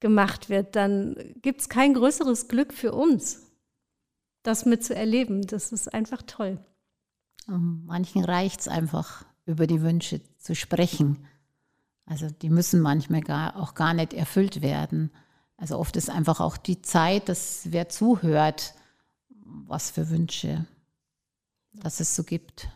gemacht 0.00 0.48
wird, 0.48 0.76
dann 0.76 1.16
gibt 1.40 1.60
es 1.60 1.68
kein 1.68 1.94
größeres 1.94 2.48
Glück 2.48 2.72
für 2.72 2.92
uns, 2.92 3.50
das 4.42 4.66
mitzuerleben. 4.66 5.42
Das 5.42 5.72
ist 5.72 5.92
einfach 5.92 6.22
toll. 6.22 6.58
Manchen 7.46 8.24
reicht 8.24 8.60
es 8.60 8.68
einfach, 8.68 9.24
über 9.46 9.66
die 9.66 9.82
Wünsche 9.82 10.20
zu 10.38 10.54
sprechen. 10.54 11.26
Also 12.06 12.28
die 12.28 12.50
müssen 12.50 12.80
manchmal 12.80 13.22
gar, 13.22 13.56
auch 13.56 13.74
gar 13.74 13.94
nicht 13.94 14.12
erfüllt 14.12 14.62
werden. 14.62 15.10
Also 15.56 15.78
oft 15.78 15.96
ist 15.96 16.10
einfach 16.10 16.40
auch 16.40 16.56
die 16.56 16.82
Zeit, 16.82 17.28
dass 17.28 17.62
wer 17.70 17.88
zuhört, 17.88 18.74
was 19.30 19.90
für 19.90 20.10
Wünsche, 20.10 20.66
dass 21.72 22.00
es 22.00 22.14
so 22.14 22.22
gibt 22.24 22.68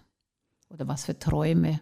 oder 0.71 0.89
was 0.89 1.05
für 1.05 1.19
Träume. 1.19 1.81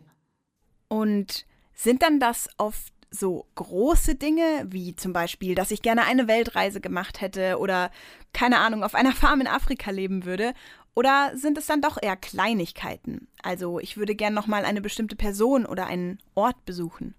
Und 0.89 1.47
sind 1.75 2.03
dann 2.03 2.21
das 2.21 2.49
oft 2.57 2.93
so 3.11 3.47
große 3.55 4.17
Dinge, 4.17 4.67
wie 4.67 4.97
zum 4.97 5.13
Beispiel, 5.13 5.55
dass 5.55 5.71
ich 5.71 5.83
gerne 5.83 6.03
eine 6.05 6.29
Weltreise 6.29 6.81
gemacht 6.81 7.21
hätte 7.21 7.59
oder 7.59 7.91
keine 8.33 8.59
Ahnung, 8.59 8.83
auf 8.83 8.95
einer 8.95 9.13
Farm 9.13 9.41
in 9.41 9.47
Afrika 9.47 9.91
leben 9.91 10.25
würde? 10.25 10.53
Oder 10.95 11.33
sind 11.35 11.59
es 11.59 11.67
dann 11.67 11.81
doch 11.81 11.99
eher 12.01 12.17
Kleinigkeiten? 12.17 13.29
Also 13.43 13.81
ich 13.81 13.97
würde 13.97 14.15
gern 14.15 14.35
nochmal 14.35 14.65
eine 14.65 14.81
bestimmte 14.81 15.17
Person 15.17 15.67
oder 15.67 15.87
einen 15.87 16.19
Ort 16.35 16.65
besuchen. 16.65 17.15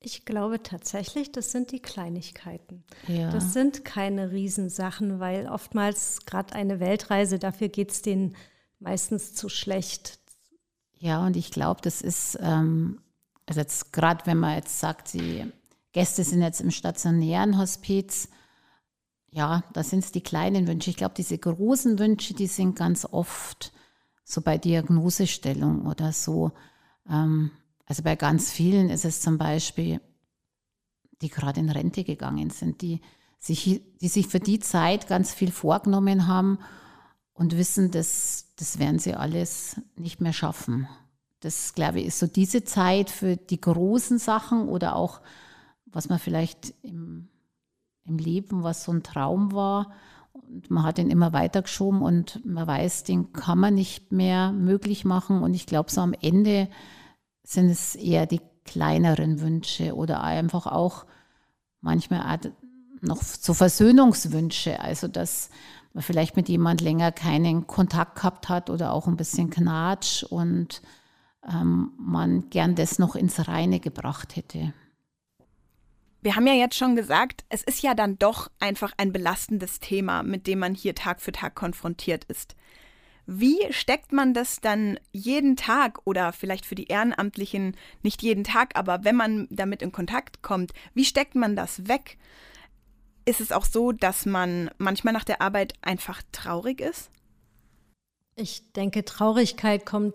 Ich 0.00 0.26
glaube 0.26 0.62
tatsächlich, 0.62 1.32
das 1.32 1.50
sind 1.50 1.72
die 1.72 1.80
Kleinigkeiten. 1.80 2.84
Ja. 3.08 3.30
Das 3.30 3.54
sind 3.54 3.86
keine 3.86 4.32
Riesensachen, 4.32 5.18
weil 5.18 5.48
oftmals 5.48 6.26
gerade 6.26 6.54
eine 6.54 6.78
Weltreise, 6.78 7.38
dafür 7.38 7.68
geht 7.68 7.90
es 7.90 8.02
denen 8.02 8.36
meistens 8.80 9.34
zu 9.34 9.48
schlecht. 9.48 10.18
Ja, 11.04 11.26
und 11.26 11.36
ich 11.36 11.50
glaube, 11.50 11.82
das 11.82 12.00
ist, 12.00 12.38
ähm, 12.40 12.98
also 13.44 13.60
jetzt 13.60 13.92
gerade 13.92 14.24
wenn 14.24 14.38
man 14.38 14.54
jetzt 14.56 14.80
sagt, 14.80 15.12
die 15.12 15.44
Gäste 15.92 16.24
sind 16.24 16.40
jetzt 16.40 16.62
im 16.62 16.70
stationären 16.70 17.58
Hospiz, 17.58 18.30
ja, 19.30 19.64
da 19.74 19.82
sind 19.82 19.98
es 19.98 20.12
die 20.12 20.22
kleinen 20.22 20.66
Wünsche. 20.66 20.88
Ich 20.88 20.96
glaube, 20.96 21.12
diese 21.14 21.36
großen 21.36 21.98
Wünsche, 21.98 22.32
die 22.32 22.46
sind 22.46 22.74
ganz 22.74 23.04
oft 23.04 23.74
so 24.24 24.40
bei 24.40 24.56
Diagnosestellung 24.56 25.84
oder 25.84 26.10
so. 26.10 26.52
Ähm, 27.06 27.50
also 27.84 28.02
bei 28.02 28.16
ganz 28.16 28.50
vielen 28.50 28.88
ist 28.88 29.04
es 29.04 29.20
zum 29.20 29.36
Beispiel, 29.36 30.00
die 31.20 31.28
gerade 31.28 31.60
in 31.60 31.68
Rente 31.68 32.04
gegangen 32.04 32.48
sind, 32.48 32.80
die 32.80 33.02
sich, 33.38 33.82
die 34.00 34.08
sich 34.08 34.26
für 34.28 34.40
die 34.40 34.58
Zeit 34.58 35.06
ganz 35.06 35.34
viel 35.34 35.52
vorgenommen 35.52 36.28
haben 36.28 36.60
und 37.34 37.58
wissen, 37.58 37.90
dass 37.90 38.43
das 38.56 38.78
werden 38.78 38.98
sie 38.98 39.14
alles 39.14 39.80
nicht 39.96 40.20
mehr 40.20 40.32
schaffen. 40.32 40.88
Das, 41.40 41.74
glaube 41.74 42.00
ich, 42.00 42.06
ist 42.06 42.18
so 42.18 42.26
diese 42.26 42.64
Zeit 42.64 43.10
für 43.10 43.36
die 43.36 43.60
großen 43.60 44.18
Sachen 44.18 44.68
oder 44.68 44.96
auch, 44.96 45.20
was 45.86 46.08
man 46.08 46.18
vielleicht 46.18 46.74
im, 46.82 47.28
im 48.04 48.18
Leben, 48.18 48.62
was 48.62 48.84
so 48.84 48.92
ein 48.92 49.02
Traum 49.02 49.52
war. 49.52 49.92
Und 50.32 50.70
man 50.70 50.84
hat 50.84 50.98
ihn 50.98 51.10
immer 51.10 51.32
weitergeschoben 51.32 52.02
und 52.02 52.44
man 52.44 52.66
weiß, 52.66 53.04
den 53.04 53.32
kann 53.32 53.58
man 53.58 53.74
nicht 53.74 54.12
mehr 54.12 54.52
möglich 54.52 55.04
machen. 55.04 55.42
Und 55.42 55.54
ich 55.54 55.66
glaube, 55.66 55.90
so 55.90 56.00
am 56.00 56.14
Ende 56.14 56.68
sind 57.42 57.68
es 57.68 57.94
eher 57.94 58.26
die 58.26 58.40
kleineren 58.64 59.40
Wünsche 59.40 59.94
oder 59.94 60.22
einfach 60.22 60.66
auch 60.66 61.04
manchmal 61.80 62.40
noch 63.02 63.22
so 63.22 63.52
Versöhnungswünsche, 63.52 64.80
also 64.80 65.08
dass 65.08 65.50
vielleicht 65.98 66.36
mit 66.36 66.48
jemand 66.48 66.80
länger 66.80 67.12
keinen 67.12 67.66
Kontakt 67.66 68.16
gehabt 68.16 68.48
hat 68.48 68.70
oder 68.70 68.92
auch 68.92 69.06
ein 69.06 69.16
bisschen 69.16 69.50
Knatsch 69.50 70.24
und 70.24 70.82
ähm, 71.48 71.92
man 71.98 72.50
gern 72.50 72.74
das 72.74 72.98
noch 72.98 73.14
ins 73.14 73.46
Reine 73.48 73.80
gebracht 73.80 74.36
hätte. 74.36 74.72
Wir 76.22 76.36
haben 76.36 76.46
ja 76.46 76.54
jetzt 76.54 76.76
schon 76.76 76.96
gesagt, 76.96 77.44
es 77.50 77.62
ist 77.62 77.82
ja 77.82 77.94
dann 77.94 78.18
doch 78.18 78.50
einfach 78.58 78.92
ein 78.96 79.12
belastendes 79.12 79.78
Thema, 79.78 80.22
mit 80.22 80.46
dem 80.46 80.58
man 80.58 80.74
hier 80.74 80.94
Tag 80.94 81.20
für 81.20 81.32
Tag 81.32 81.54
konfrontiert 81.54 82.24
ist. 82.24 82.56
Wie 83.26 83.58
steckt 83.70 84.12
man 84.12 84.34
das 84.34 84.60
dann 84.60 84.98
jeden 85.12 85.56
Tag 85.56 85.98
oder 86.04 86.32
vielleicht 86.32 86.66
für 86.66 86.74
die 86.74 86.88
Ehrenamtlichen 86.88 87.76
nicht 88.02 88.22
jeden 88.22 88.44
Tag, 88.44 88.76
aber 88.76 89.04
wenn 89.04 89.16
man 89.16 89.48
damit 89.50 89.82
in 89.82 89.92
Kontakt 89.92 90.42
kommt, 90.42 90.72
wie 90.92 91.04
steckt 91.04 91.34
man 91.34 91.56
das 91.56 91.88
weg? 91.88 92.18
Ist 93.24 93.40
es 93.40 93.52
auch 93.52 93.64
so, 93.64 93.92
dass 93.92 94.26
man 94.26 94.70
manchmal 94.78 95.14
nach 95.14 95.24
der 95.24 95.40
Arbeit 95.40 95.74
einfach 95.82 96.22
traurig 96.32 96.80
ist? 96.80 97.10
Ich 98.36 98.72
denke, 98.72 99.04
Traurigkeit 99.04 99.86
kommt 99.86 100.14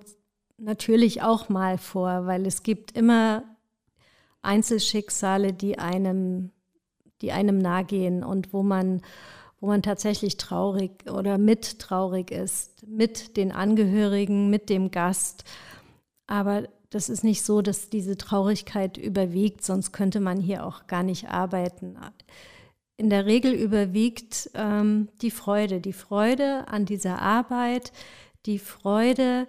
natürlich 0.58 1.22
auch 1.22 1.50
mal 1.50 1.78
vor, 1.78 2.26
weil 2.26 2.45
es 2.45 2.63
gibt 2.63 2.91
immer 2.91 3.43
Einzelschicksale, 4.41 5.54
die 5.54 5.80
einem, 5.80 6.52
die 7.22 7.32
einem 7.32 7.58
nahe 7.58 7.86
gehen 7.86 8.24
und 8.24 8.54
wo 8.54 8.63
man 8.63 9.02
wo 9.60 9.67
man 9.67 9.82
tatsächlich 9.82 10.38
traurig 10.38 11.10
oder 11.12 11.38
mit 11.38 11.80
traurig 11.80 12.32
ist, 12.32 12.88
mit 12.88 13.36
den 13.36 13.52
Angehörigen, 13.52 14.50
mit 14.50 14.69
dem 14.69 14.91
Gast. 14.91 15.43
Aber 16.28 16.63
das 16.89 17.10
ist 17.10 17.24
nicht 17.24 17.43
so, 17.43 17.62
dass 17.62 17.89
diese 17.89 18.17
Traurigkeit 18.17 18.98
überwiegt, 18.98 19.63
sonst 19.63 19.91
könnte 19.91 20.19
man 20.19 20.39
hier 20.39 20.65
auch 20.65 20.88
gar 20.88 21.04
nicht 21.04 21.30
arbeiten. 21.30 21.98
In 22.99 23.09
der 23.09 23.25
Regel 23.25 23.53
überwiegt 23.53 24.51
ähm, 24.55 25.07
die 25.21 25.31
Freude, 25.31 25.79
die 25.79 25.93
Freude 25.93 26.67
an 26.67 26.85
dieser 26.85 27.21
Arbeit, 27.21 27.93
die 28.45 28.59
Freude 28.59 29.47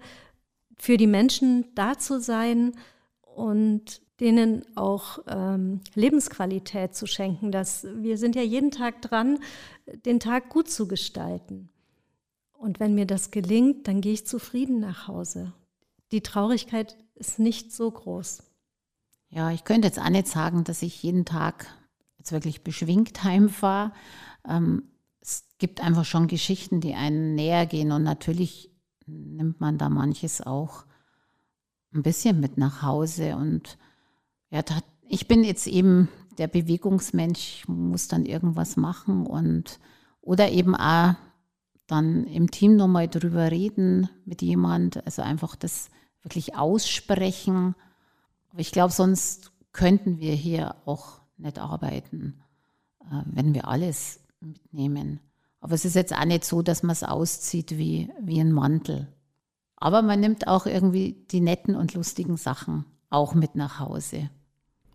für 0.79 0.97
die 0.97 1.09
Menschen 1.09 1.65
da 1.75 1.99
zu 1.99 2.21
sein 2.21 2.77
und 3.23 4.03
denen 4.21 4.65
auch 4.77 5.19
ähm, 5.27 5.81
Lebensqualität 5.97 6.95
zu 6.95 7.09
schenken. 7.09 7.51
Dass 7.51 7.89
wir 7.93 8.19
sind 8.19 8.37
ja 8.37 8.43
jeden 8.43 8.71
Tag 8.71 9.03
dran, 9.03 9.41
den 10.05 10.21
Tag 10.21 10.49
gut 10.49 10.71
zu 10.71 10.87
gestalten. 10.87 11.71
Und 12.53 12.79
wenn 12.79 12.95
mir 12.95 13.07
das 13.07 13.33
gelingt, 13.33 13.89
dann 13.89 14.01
gehe 14.01 14.13
ich 14.13 14.29
zufrieden 14.29 14.79
nach 14.79 15.09
Hause. 15.09 15.53
Die 16.13 16.21
Traurigkeit 16.21 16.97
ist 17.17 17.41
nicht 17.41 17.73
so 17.73 17.91
groß. 17.91 18.45
Ja, 19.29 19.51
ich 19.51 19.65
könnte 19.65 19.89
jetzt 19.89 19.99
auch 19.99 20.09
nicht 20.09 20.29
sagen, 20.29 20.63
dass 20.63 20.83
ich 20.83 21.03
jeden 21.03 21.25
Tag 21.25 21.67
jetzt 22.21 22.33
wirklich 22.33 22.63
beschwingt 22.63 23.25
heimfahre. 23.25 23.93
Ähm, 24.47 24.85
es 25.21 25.45
gibt 25.59 25.83
einfach 25.83 26.05
schon 26.05 26.29
Geschichten, 26.29 26.81
die 26.81 26.95
einen 26.95 27.35
näher 27.35 27.67
gehen 27.67 27.93
und 27.93 28.03
natürlich 28.03 28.71
nimmt 29.07 29.61
man 29.61 29.79
da 29.79 29.89
manches 29.89 30.41
auch 30.41 30.85
ein 31.93 32.03
bisschen 32.03 32.39
mit 32.39 32.57
nach 32.57 32.83
Hause 32.83 33.37
und 33.37 33.79
ja, 34.51 34.63
da, 34.63 34.79
ich 35.09 35.27
bin 35.27 35.43
jetzt 35.43 35.67
eben 35.67 36.09
der 36.39 36.47
Bewegungsmensch, 36.47 37.65
muss 37.67 38.07
dann 38.07 38.27
irgendwas 38.27 38.77
machen 38.77 39.27
und 39.27 39.81
oder 40.21 40.51
eben 40.51 40.75
auch 40.77 41.15
dann 41.87 42.25
im 42.27 42.51
Team 42.51 42.77
nochmal 42.77 43.09
drüber 43.09 43.51
reden 43.51 44.09
mit 44.25 44.43
jemand, 44.43 45.05
also 45.05 45.23
einfach 45.23 45.57
das 45.57 45.89
wirklich 46.23 46.55
aussprechen. 46.55 47.75
Aber 48.51 48.61
ich 48.61 48.71
glaube, 48.71 48.93
sonst 48.93 49.53
könnten 49.73 50.19
wir 50.19 50.35
hier 50.35 50.77
auch 50.85 51.20
nicht 51.41 51.59
arbeiten, 51.59 52.43
äh, 53.01 53.23
wenn 53.27 53.55
wir 53.55 53.69
alles 53.69 54.21
mitnehmen. 54.41 55.21
Aber 55.61 55.75
es 55.75 55.85
ist 55.85 55.95
jetzt 55.95 56.15
auch 56.15 56.25
nicht 56.25 56.45
so, 56.45 56.63
dass 56.63 56.83
man 56.83 56.93
es 56.93 57.03
auszieht 57.03 57.77
wie, 57.77 58.11
wie 58.21 58.41
ein 58.41 58.53
Mantel. 58.53 59.09
Aber 59.77 60.03
man 60.03 60.21
nimmt 60.21 60.47
auch 60.47 60.67
irgendwie 60.67 61.25
die 61.31 61.41
netten 61.41 61.75
und 61.75 61.95
lustigen 61.95 62.37
Sachen 62.37 62.85
auch 63.09 63.35
mit 63.35 63.57
nach 63.57 63.79
Hause. 63.81 64.31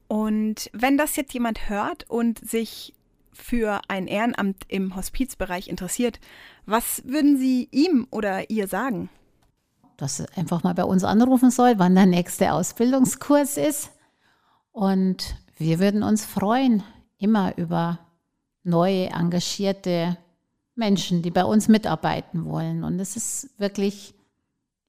Und 0.08 0.69
wenn 0.73 0.97
das 0.97 1.15
jetzt 1.15 1.34
jemand 1.34 1.69
hört 1.69 2.10
und 2.10 2.39
sich 2.39 2.93
für 3.34 3.81
ein 3.88 4.08
Ehrenamt 4.08 4.63
im 4.67 4.95
Hospizbereich 4.95 5.67
interessiert, 5.67 6.19
was 6.65 7.03
würden 7.05 7.38
Sie 7.38 7.67
ihm 7.71 8.08
oder 8.12 8.49
ihr 8.49 8.67
sagen? 8.67 9.10
Dass 9.97 10.19
er 10.19 10.27
einfach 10.38 10.63
mal 10.63 10.73
bei 10.73 10.84
uns 10.84 11.03
anrufen 11.03 11.51
soll, 11.51 11.73
wann 11.77 11.95
der 11.95 12.05
nächste 12.05 12.53
Ausbildungskurs 12.53 13.58
ist. 13.58 13.91
Und 14.71 15.36
wir 15.57 15.79
würden 15.79 16.03
uns 16.03 16.25
freuen, 16.25 16.83
immer 17.17 17.57
über 17.57 17.99
neue, 18.63 19.07
engagierte 19.07 20.17
Menschen, 20.75 21.21
die 21.21 21.31
bei 21.31 21.45
uns 21.45 21.67
mitarbeiten 21.67 22.45
wollen. 22.45 22.83
Und 22.83 22.99
es 22.99 23.15
ist 23.15 23.49
wirklich, 23.57 24.13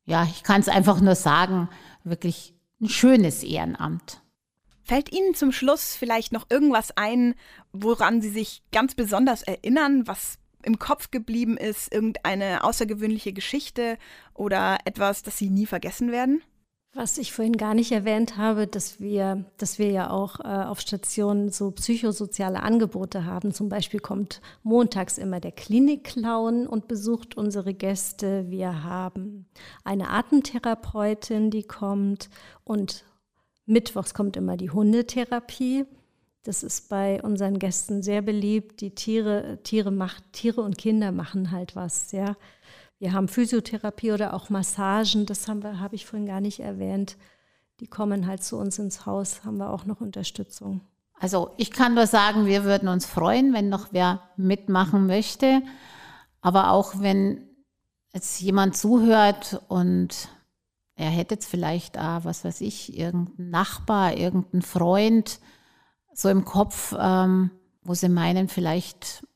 ja, 0.04 0.24
ich 0.24 0.42
kann 0.42 0.60
es 0.60 0.68
einfach 0.68 1.00
nur 1.00 1.14
sagen, 1.14 1.68
wirklich 2.04 2.54
ein 2.80 2.88
schönes 2.88 3.42
Ehrenamt. 3.42 4.20
Fällt 4.82 5.12
Ihnen 5.12 5.34
zum 5.34 5.52
Schluss 5.52 5.96
vielleicht 5.96 6.32
noch 6.32 6.46
irgendwas 6.50 6.96
ein, 6.96 7.34
woran 7.72 8.20
Sie 8.20 8.30
sich 8.30 8.62
ganz 8.72 8.94
besonders 8.94 9.42
erinnern, 9.42 10.06
was 10.06 10.38
im 10.62 10.78
Kopf 10.78 11.10
geblieben 11.10 11.56
ist, 11.56 11.92
irgendeine 11.92 12.64
außergewöhnliche 12.64 13.32
Geschichte 13.32 13.98
oder 14.34 14.78
etwas, 14.84 15.22
das 15.22 15.38
Sie 15.38 15.50
nie 15.50 15.66
vergessen 15.66 16.12
werden? 16.12 16.42
Was 16.98 17.18
ich 17.18 17.34
vorhin 17.34 17.58
gar 17.58 17.74
nicht 17.74 17.92
erwähnt 17.92 18.38
habe, 18.38 18.66
dass 18.66 19.00
wir, 19.00 19.44
dass 19.58 19.78
wir 19.78 19.90
ja 19.90 20.08
auch 20.08 20.40
äh, 20.40 20.44
auf 20.44 20.80
Stationen 20.80 21.50
so 21.50 21.70
psychosoziale 21.72 22.62
Angebote 22.62 23.26
haben. 23.26 23.52
Zum 23.52 23.68
Beispiel 23.68 24.00
kommt 24.00 24.40
montags 24.62 25.18
immer 25.18 25.38
der 25.38 25.52
Klinikclown 25.52 26.66
und 26.66 26.88
besucht 26.88 27.36
unsere 27.36 27.74
Gäste. 27.74 28.46
Wir 28.48 28.82
haben 28.82 29.44
eine 29.84 30.08
Atemtherapeutin, 30.08 31.50
die 31.50 31.64
kommt 31.64 32.30
und 32.64 33.04
Mittwochs 33.66 34.14
kommt 34.14 34.38
immer 34.38 34.56
die 34.56 34.70
Hundetherapie. 34.70 35.84
Das 36.44 36.62
ist 36.62 36.88
bei 36.88 37.22
unseren 37.22 37.58
Gästen 37.58 38.02
sehr 38.02 38.22
beliebt. 38.22 38.80
Die 38.80 38.94
Tiere, 38.94 39.58
Tiere 39.64 39.90
macht, 39.90 40.32
Tiere 40.32 40.62
und 40.62 40.78
Kinder 40.78 41.12
machen 41.12 41.50
halt 41.50 41.76
was, 41.76 42.12
ja. 42.12 42.36
Wir 42.98 43.12
haben 43.12 43.28
Physiotherapie 43.28 44.12
oder 44.12 44.32
auch 44.32 44.48
Massagen, 44.48 45.26
das 45.26 45.48
haben 45.48 45.62
wir, 45.62 45.80
habe 45.80 45.94
ich 45.94 46.06
vorhin 46.06 46.26
gar 46.26 46.40
nicht 46.40 46.60
erwähnt. 46.60 47.16
Die 47.80 47.86
kommen 47.86 48.26
halt 48.26 48.42
zu 48.42 48.56
uns 48.56 48.78
ins 48.78 49.04
Haus, 49.04 49.44
haben 49.44 49.58
wir 49.58 49.70
auch 49.70 49.84
noch 49.84 50.00
Unterstützung. 50.00 50.80
Also 51.18 51.50
ich 51.56 51.70
kann 51.70 51.94
nur 51.94 52.06
sagen, 52.06 52.46
wir 52.46 52.64
würden 52.64 52.88
uns 52.88 53.06
freuen, 53.06 53.52
wenn 53.52 53.68
noch 53.68 53.88
wer 53.92 54.22
mitmachen 54.36 55.06
möchte. 55.06 55.62
Aber 56.40 56.70
auch 56.70 57.00
wenn 57.00 57.48
jetzt 58.12 58.40
jemand 58.40 58.76
zuhört 58.76 59.62
und 59.68 60.28
er 60.94 61.10
hätte 61.10 61.34
jetzt 61.34 61.46
vielleicht 61.46 61.98
auch, 61.98 62.24
was 62.24 62.44
weiß 62.44 62.62
ich, 62.62 62.96
irgendeinen 62.98 63.50
Nachbar, 63.50 64.16
irgendeinen 64.16 64.62
Freund 64.62 65.40
so 66.14 66.30
im 66.30 66.46
Kopf, 66.46 66.94
ähm, 66.98 67.50
wo 67.82 67.92
sie 67.92 68.08
meinen, 68.08 68.48
vielleicht 68.48 69.26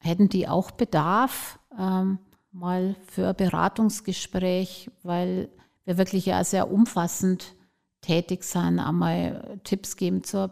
hätten 0.00 0.28
die 0.28 0.46
auch 0.46 0.70
Bedarf 0.70 1.58
ähm, 1.76 2.20
mal 2.58 2.96
für 3.06 3.28
ein 3.28 3.36
Beratungsgespräch, 3.36 4.90
weil 5.02 5.48
wir 5.84 5.96
wirklich 5.96 6.26
ja 6.26 6.42
sehr 6.44 6.70
umfassend 6.70 7.54
tätig 8.00 8.44
sind, 8.44 8.78
einmal 8.78 9.60
Tipps 9.64 9.96
geben 9.96 10.24
zur 10.24 10.50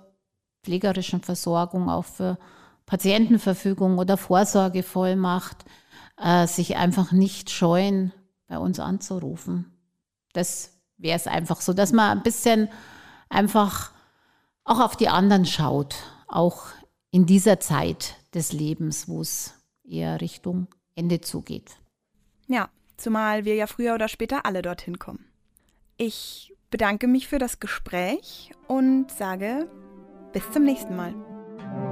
pflegerischen 0.62 1.20
Versorgung, 1.20 1.88
auch 1.88 2.04
für 2.04 2.38
Patientenverfügung 2.86 3.98
oder 3.98 4.16
Vorsorgevollmacht, 4.16 5.64
äh, 6.16 6.46
sich 6.46 6.76
einfach 6.76 7.12
nicht 7.12 7.50
scheuen, 7.50 8.12
bei 8.48 8.58
uns 8.58 8.78
anzurufen. 8.78 9.72
Das 10.32 10.72
wäre 10.96 11.16
es 11.16 11.26
einfach 11.26 11.60
so, 11.60 11.72
dass 11.72 11.92
man 11.92 12.16
ein 12.16 12.22
bisschen 12.22 12.68
einfach 13.28 13.90
auch 14.64 14.80
auf 14.80 14.96
die 14.96 15.08
anderen 15.08 15.46
schaut, 15.46 15.96
auch 16.28 16.66
in 17.10 17.26
dieser 17.26 17.60
Zeit 17.60 18.14
des 18.34 18.52
Lebens, 18.52 19.08
wo 19.08 19.20
es 19.20 19.54
eher 19.84 20.20
Richtung 20.20 20.68
Ende 20.94 21.20
zugeht. 21.20 21.76
Ja, 22.48 22.68
zumal 22.96 23.44
wir 23.44 23.54
ja 23.54 23.66
früher 23.66 23.94
oder 23.94 24.08
später 24.08 24.46
alle 24.46 24.62
dorthin 24.62 24.98
kommen. 24.98 25.24
Ich 25.96 26.52
bedanke 26.70 27.06
mich 27.06 27.28
für 27.28 27.38
das 27.38 27.60
Gespräch 27.60 28.50
und 28.68 29.10
sage 29.10 29.68
bis 30.32 30.50
zum 30.50 30.64
nächsten 30.64 30.96
Mal. 30.96 31.14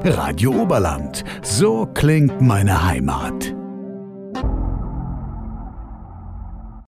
Radio 0.02 0.52
Oberland, 0.52 1.24
so 1.42 1.86
klingt 1.86 2.40
meine 2.40 2.84
Heimat. 2.86 3.54